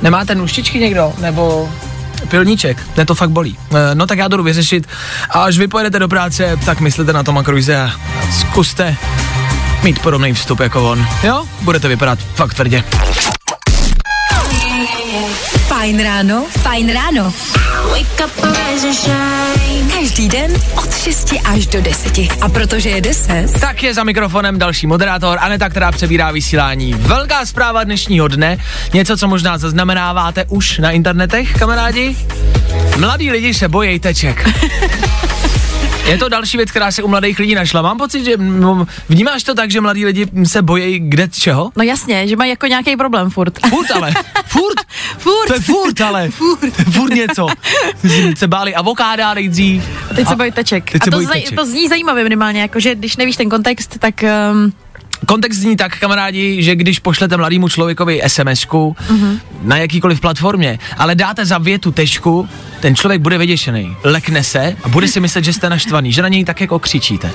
Nemáte 0.03 0.35
nůžtičky 0.35 0.79
někdo? 0.79 1.13
Nebo 1.19 1.69
pilníček? 2.29 2.83
Ne, 2.97 3.07
to 3.07 3.15
fakt 3.15 3.31
bolí. 3.31 3.59
No 3.95 4.07
tak 4.07 4.19
já 4.19 4.29
to 4.29 4.37
jdu 4.37 4.43
vyřešit 4.43 4.89
a 5.31 5.45
až 5.45 5.59
vy 5.59 5.69
pojedete 5.69 5.99
do 5.99 6.09
práce, 6.09 6.59
tak 6.65 6.81
myslete 6.81 7.13
na 7.13 7.23
Toma 7.23 7.43
Cruise 7.43 7.77
a 7.77 7.91
zkuste 8.41 8.97
mít 9.83 9.99
podobný 9.99 10.33
vstup 10.33 10.61
jako 10.61 10.91
on. 10.91 11.07
Jo? 11.23 11.45
Budete 11.61 11.89
vypadat 11.89 12.19
fakt 12.19 12.55
tvrdě. 12.55 12.85
Fajn 15.69 16.03
ráno, 16.03 16.45
fajn 16.51 16.93
ráno. 16.93 17.33
Každý 20.01 20.29
den 20.29 20.53
od 20.77 20.97
6 20.97 21.35
až 21.45 21.67
do 21.67 21.81
10. 21.81 22.19
A 22.41 22.49
protože 22.49 22.89
je 22.91 23.01
10, 23.01 23.61
Tak 23.61 23.83
je 23.83 23.95
za 23.95 24.05
mikrofonem 24.05 24.59
další 24.59 24.87
moderátor 24.87 25.39
Aneta, 25.41 25.69
která 25.69 25.93
přebírá 25.93 26.31
vysílání. 26.31 26.95
Velká 26.95 27.47
zpráva 27.47 27.85
dnešního 27.85 28.29
dne, 28.29 28.59
něco, 28.95 29.17
co 29.17 29.29
možná 29.29 29.59
zaznamenáváte 29.59 30.45
už 30.49 30.79
na 30.79 30.91
internetech, 30.91 31.55
kamarádi. 31.55 32.17
Mladí 32.99 33.31
lidi 33.31 33.55
se 33.55 33.69
bojí 33.69 34.01
teček. 34.01 34.49
Je 36.07 36.19
to 36.19 36.29
další 36.29 36.57
věc, 36.57 36.71
která 36.71 36.91
se 36.91 37.03
u 37.03 37.09
mladých 37.09 37.39
lidí 37.39 37.55
našla. 37.55 37.83
Mám 37.83 37.99
pocit, 37.99 38.25
že 38.25 38.37
no, 38.37 38.87
vnímáš 39.09 39.43
to 39.43 39.55
tak, 39.55 39.71
že 39.71 39.81
mladí 39.81 40.05
lidi 40.05 40.27
se 40.45 40.63
bojí 40.63 40.99
kde 40.99 41.29
čeho? 41.29 41.71
No 41.77 41.85
jasně, 41.85 42.29
že 42.29 42.37
mají 42.37 42.51
jako 42.51 42.67
nějaký 42.67 42.97
problém 42.97 43.31
furt. 43.31 43.59
Furt 43.69 43.91
ale. 43.91 44.13
Furt. 44.47 44.81
furt. 45.19 45.47
To 45.47 45.55
je 45.55 45.61
furt 45.61 46.01
ale. 46.01 46.31
Furt. 46.31 46.73
furt 46.93 47.15
něco. 47.15 47.47
Se 48.37 48.47
báli 48.47 48.75
avokáda 48.75 49.35
nejdřív. 49.35 49.85
Teď 50.15 50.29
se 50.29 50.37
bojí 50.37 50.53
teček. 50.53 50.91
teď 50.91 51.03
A 51.03 51.11
to, 51.11 51.23
zaj, 51.23 51.43
to 51.43 51.67
zní 51.67 51.89
zajímavě 51.89 52.25
minimálně, 52.25 52.61
jakože 52.61 52.95
když 52.95 53.17
nevíš 53.17 53.37
ten 53.37 53.49
kontext, 53.49 53.99
tak 53.99 54.15
um, 54.53 54.73
Kontext 55.27 55.61
zní 55.61 55.77
tak, 55.77 55.99
kamarádi, 55.99 56.63
že 56.63 56.75
když 56.77 56.99
pošlete 56.99 57.37
mladému 57.37 57.69
člověkovi 57.69 58.23
SMS-ku 58.27 58.97
Mhm. 59.11 59.39
na 59.63 59.77
jakýkoliv 59.77 60.21
platformě, 60.21 60.79
ale 60.99 61.15
dáte 61.15 61.45
za 61.47 61.59
větu 61.59 61.93
tečku, 61.93 62.49
ten 62.81 62.97
člověk 62.97 63.21
bude 63.21 63.39
vyděšený, 63.39 63.97
lekne 64.05 64.45
se 64.45 64.77
a 64.83 64.89
bude 64.89 65.09
si 65.09 65.21
myslet, 65.21 65.45
že 65.45 65.53
jste 65.53 65.71
naštvaný, 65.71 66.13
že 66.13 66.23
na 66.23 66.29
něj 66.29 66.45
tak 66.45 66.61
jako 66.61 66.79
křičíte. 66.79 67.31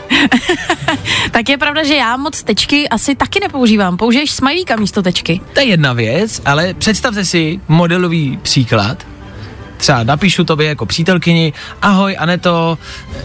tak 1.32 1.50
je 1.50 1.58
pravda, 1.58 1.84
že 1.84 1.96
já 1.96 2.18
moc 2.18 2.44
tečky 2.44 2.90
asi 2.90 3.16
taky 3.16 3.40
nepoužívám. 3.40 3.98
Použiješ 3.98 4.32
smajlíka 4.32 4.76
místo 4.76 5.02
tečky. 5.02 5.42
To 5.54 5.60
je 5.60 5.66
jedna 5.66 5.94
věc, 5.94 6.42
ale 6.46 6.74
představte 6.74 7.26
si 7.26 7.60
modelový 7.68 8.40
příklad. 8.42 9.11
Třeba 9.82 10.04
napíšu 10.04 10.44
tobě 10.44 10.68
jako 10.68 10.86
přítelkyni, 10.86 11.54
ahoj 11.82 12.16
Aneto, 12.20 12.78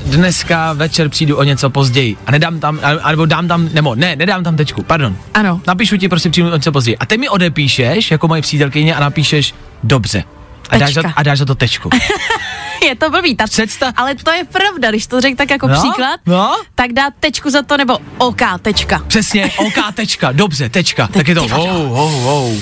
dneska 0.07 0.73
večer 0.73 1.09
přijdu 1.09 1.37
o 1.37 1.42
něco 1.42 1.71
později 1.71 2.16
a 2.27 2.31
nedám 2.31 2.61
tam, 2.61 2.81
nebo 3.11 3.27
dám 3.27 3.49
tam, 3.49 3.69
nebo 3.73 3.95
ne, 3.95 4.16
nedám 4.16 4.45
tam 4.45 4.57
tečku, 4.57 4.83
pardon. 4.83 5.16
Ano. 5.35 5.61
Napíšu 5.66 5.97
ti 5.97 6.09
prostě 6.09 6.31
přijdu 6.31 6.51
o 6.51 6.55
něco 6.55 6.73
později. 6.73 6.99
A 6.99 7.07
ty 7.07 7.19
mi 7.19 7.29
odepíšeš 7.29 8.11
jako 8.11 8.29
moje 8.29 8.42
přítelkyně 8.42 8.95
a 8.95 9.01
napíšeš 9.01 9.55
dobře. 9.83 10.25
A 10.71 10.79
dáš, 10.79 10.95
za, 10.95 11.03
a 11.16 11.23
dáš 11.23 11.38
za 11.38 11.45
to 11.45 11.55
tečku. 11.55 11.90
je 12.88 12.96
to 12.96 13.10
blbý, 13.10 13.36
ta, 13.36 13.44
Představ- 13.44 13.92
ale 13.96 14.14
to 14.14 14.30
je 14.30 14.44
pravda, 14.44 14.90
když 14.90 15.06
to 15.06 15.20
řekl 15.20 15.36
tak 15.36 15.50
jako 15.50 15.68
No, 15.68 15.74
příklad, 15.80 16.20
no. 16.26 16.56
tak 16.74 16.92
dá 16.92 17.10
tečku 17.20 17.50
za 17.50 17.62
to 17.62 17.76
nebo 17.76 17.98
OK 18.18 18.40
tečka. 18.62 19.02
Přesně, 19.06 19.50
OK, 19.56 19.94
tečka, 19.94 20.32
dobře, 20.32 20.68
tečka. 20.68 21.06
tak 21.12 21.28
je 21.28 21.34
to 21.34 21.48
wow, 21.48 21.88
wow, 21.88 22.12
wow. 22.22 22.60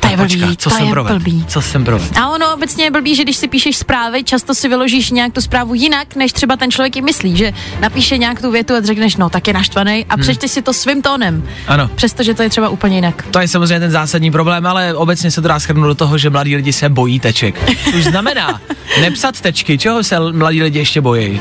To 0.00 0.08
je 0.08 0.16
blbý, 0.16 0.56
co 0.56 0.70
to 0.70 0.76
jsem 0.76 0.84
je 0.86 0.90
provedl? 0.92 1.14
blbý. 1.18 1.44
Co 1.48 1.62
jsem 1.62 1.84
provedl? 1.84 2.20
A 2.20 2.30
ono 2.30 2.54
obecně 2.54 2.84
je 2.84 2.90
blbý, 2.90 3.14
že 3.16 3.22
když 3.22 3.36
si 3.36 3.48
píšeš 3.48 3.76
zprávy, 3.76 4.24
často 4.24 4.54
si 4.54 4.68
vyložíš 4.68 5.10
nějak 5.10 5.32
tu 5.32 5.40
zprávu 5.40 5.74
jinak, 5.74 6.16
než 6.16 6.32
třeba 6.32 6.56
ten 6.56 6.70
člověk 6.70 6.96
ji 6.96 7.02
myslí, 7.02 7.36
že 7.36 7.52
napíše 7.80 8.18
nějak 8.18 8.40
tu 8.40 8.50
větu 8.50 8.74
a 8.74 8.80
řekneš, 8.82 9.16
no 9.16 9.30
tak 9.30 9.46
je 9.46 9.52
naštvaný 9.52 10.06
a 10.08 10.16
přečteš 10.16 10.50
si 10.50 10.62
to 10.62 10.72
svým 10.72 11.02
tónem. 11.02 11.34
Hmm. 11.34 11.48
Ano. 11.66 11.90
Přestože 11.94 12.34
to 12.34 12.42
je 12.42 12.50
třeba 12.50 12.68
úplně 12.68 12.96
jinak. 12.96 13.24
To 13.30 13.40
je 13.40 13.48
samozřejmě 13.48 13.80
ten 13.80 13.90
zásadní 13.90 14.30
problém, 14.30 14.66
ale 14.66 14.94
obecně 14.94 15.30
se 15.30 15.42
to 15.42 15.48
dá 15.48 15.60
schrnout 15.60 15.86
do 15.86 15.94
toho, 15.94 16.18
že 16.18 16.30
mladí 16.30 16.56
lidi 16.56 16.72
se 16.72 16.88
bojí 16.88 17.20
teček. 17.20 17.74
Což 17.92 18.04
znamená, 18.04 18.60
nepsat 19.00 19.40
tečky, 19.42 19.78
čeho 19.78 20.04
se 20.04 20.20
mladí 20.32 20.62
lidi 20.62 20.78
ještě 20.78 21.00
bojí? 21.00 21.40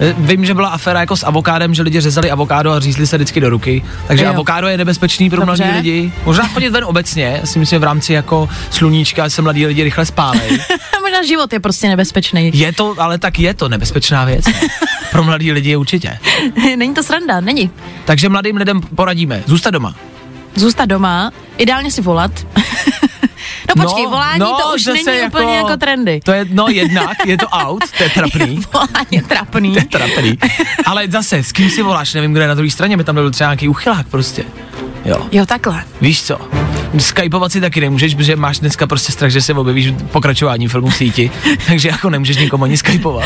E, 0.00 0.14
Vím, 0.18 0.44
že 0.44 0.54
byla 0.54 0.68
aféra 0.68 1.00
jako 1.00 1.16
s 1.16 1.26
avokádem, 1.26 1.74
že 1.74 1.82
lidi 1.82 2.00
řezali 2.00 2.30
avokádo 2.30 2.70
a 2.72 2.80
řízli 2.80 3.06
se 3.06 3.16
vždycky 3.16 3.40
do 3.40 3.50
ruky. 3.50 3.82
Takže 4.06 4.24
Jo. 4.24 4.30
avokádo 4.30 4.66
je 4.68 4.76
nebezpečný 4.78 5.30
pro 5.30 5.46
Dobře. 5.46 5.64
mladí 5.64 5.76
lidi. 5.76 6.12
Možná 6.24 6.48
chodit 6.48 6.68
ven 6.70 6.84
obecně, 6.84 7.24
já 7.40 7.46
si 7.46 7.58
myslím, 7.58 7.76
že 7.76 7.78
v 7.78 7.84
rámci 7.84 8.12
jako 8.12 8.48
sluníčka 8.70 9.30
se 9.30 9.42
mladí 9.42 9.66
lidi 9.66 9.84
rychle 9.84 10.06
spálej. 10.06 10.58
Možná 11.02 11.22
život 11.24 11.52
je 11.52 11.60
prostě 11.60 11.88
nebezpečný. 11.88 12.50
Je 12.54 12.72
to, 12.72 12.94
ale 12.98 13.18
tak 13.18 13.38
je 13.38 13.54
to 13.54 13.68
nebezpečná 13.68 14.24
věc. 14.24 14.46
ne? 14.46 14.52
Pro 15.10 15.22
mladí 15.24 15.52
lidi 15.52 15.76
určitě. 15.76 16.18
není 16.76 16.94
to 16.94 17.02
sranda, 17.02 17.40
není. 17.40 17.70
Takže 18.04 18.28
mladým 18.28 18.56
lidem 18.56 18.80
poradíme, 18.80 19.42
zůstat 19.46 19.70
doma. 19.70 19.94
Zůstat 20.54 20.84
doma, 20.84 21.30
ideálně 21.58 21.90
si 21.90 22.02
volat. 22.02 22.30
no 23.76 23.84
počkej, 23.84 24.06
volání 24.06 24.38
to 24.40 24.74
už 24.74 24.84
není 24.86 25.20
úplně 25.26 25.56
jako 25.56 25.76
trendy. 25.76 26.20
To 26.24 26.32
je, 26.32 26.46
no 26.50 26.66
jednak, 26.68 27.26
je 27.26 27.36
to 27.38 27.46
out, 27.48 27.82
to 27.98 28.02
je 28.02 28.10
trapný. 28.10 28.60
Volání 28.72 29.06
je 29.10 29.22
trapný. 29.22 29.72
To 29.72 29.78
je 29.78 29.84
trapný. 29.84 30.38
Ale 30.86 31.04
zase, 31.08 31.38
s 31.42 31.52
kým 31.52 31.70
si 31.70 31.82
voláš, 31.82 32.14
nevím, 32.14 32.32
kdo 32.32 32.40
je 32.40 32.48
na 32.48 32.54
druhé 32.54 32.70
straně, 32.70 32.96
by 32.96 33.04
tam 33.04 33.14
byl 33.14 33.30
třeba 33.30 33.48
nějaký 33.50 33.68
uchylák 33.68 34.06
prostě. 34.08 34.44
Jo. 35.04 35.26
Jo, 35.32 35.46
takhle. 35.46 35.84
Víš 36.00 36.22
co? 36.22 36.38
Skypovat 36.98 37.52
si 37.52 37.60
taky 37.60 37.80
nemůžeš, 37.80 38.14
protože 38.14 38.36
máš 38.36 38.58
dneska 38.58 38.86
prostě 38.86 39.12
strach, 39.12 39.30
že 39.30 39.42
se 39.42 39.54
objevíš 39.54 39.90
v 39.90 40.02
pokračování 40.04 40.68
filmu 40.68 40.88
v 40.88 40.96
síti, 40.96 41.30
takže 41.66 41.88
jako 41.88 42.10
nemůžeš 42.10 42.36
nikomu 42.36 42.64
ani 42.64 42.76
skypovat. 42.76 43.24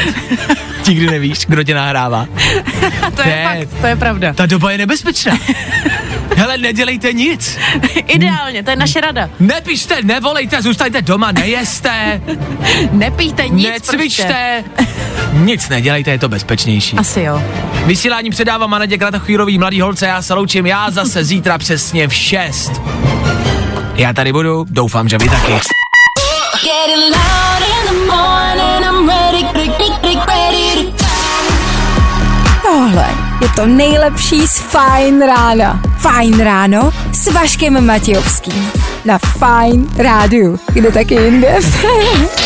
Nikdy 0.88 1.06
nevíš, 1.06 1.38
kdo 1.48 1.62
tě 1.64 1.74
nahrává. 1.74 2.26
to 3.14 3.22
je 3.22 3.26
Ne. 3.26 3.44
fakt, 3.66 3.80
to 3.80 3.86
je 3.86 3.96
pravda. 3.96 4.32
Ta 4.34 4.46
doba 4.46 4.70
je 4.72 4.78
nebezpečná. 4.78 5.38
Hele, 6.46 6.58
nedělejte 6.58 7.12
nic. 7.12 7.58
Ideálně, 8.06 8.62
to 8.62 8.70
je 8.70 8.76
naše 8.76 9.00
rada. 9.00 9.30
Nepište, 9.40 10.02
nevolejte, 10.02 10.62
zůstaňte 10.62 11.02
doma, 11.02 11.32
nejeste, 11.32 12.20
Nepijte 12.90 13.48
nic 13.48 13.68
prostě. 13.68 13.96
necvičte. 13.96 14.64
Nic 15.32 15.68
nedělejte, 15.68 16.10
je 16.10 16.18
to 16.18 16.28
bezpečnější. 16.28 16.96
Asi 16.96 17.20
jo. 17.20 17.42
Vysílání 17.84 18.30
předávám 18.30 18.74
Anadě 18.74 18.98
Kratochvírový, 18.98 19.58
mladý 19.58 19.80
holce, 19.80 20.06
já 20.06 20.22
se 20.22 20.34
loučím, 20.34 20.66
já 20.66 20.90
zase 20.90 21.24
zítra 21.24 21.58
přesně 21.58 22.08
v 22.08 22.14
6. 22.14 22.72
Já 23.94 24.12
tady 24.12 24.32
budu, 24.32 24.66
doufám, 24.68 25.08
že 25.08 25.18
vy 25.18 25.28
taky. 25.28 25.52
Tohle 32.62 33.08
je 33.42 33.48
to 33.48 33.66
nejlepší 33.66 34.46
z 34.46 34.58
Fajn 34.58 35.22
rána. 35.26 35.80
Fajn 35.98 36.40
ráno 36.40 36.92
s 37.12 37.32
Vaškem 37.32 37.86
Matějovským. 37.86 38.70
Na 39.04 39.18
Fajn 39.18 39.88
rádiu. 39.96 40.58
Kde 40.72 40.92
taky 40.92 41.14
jinde? 41.14 41.56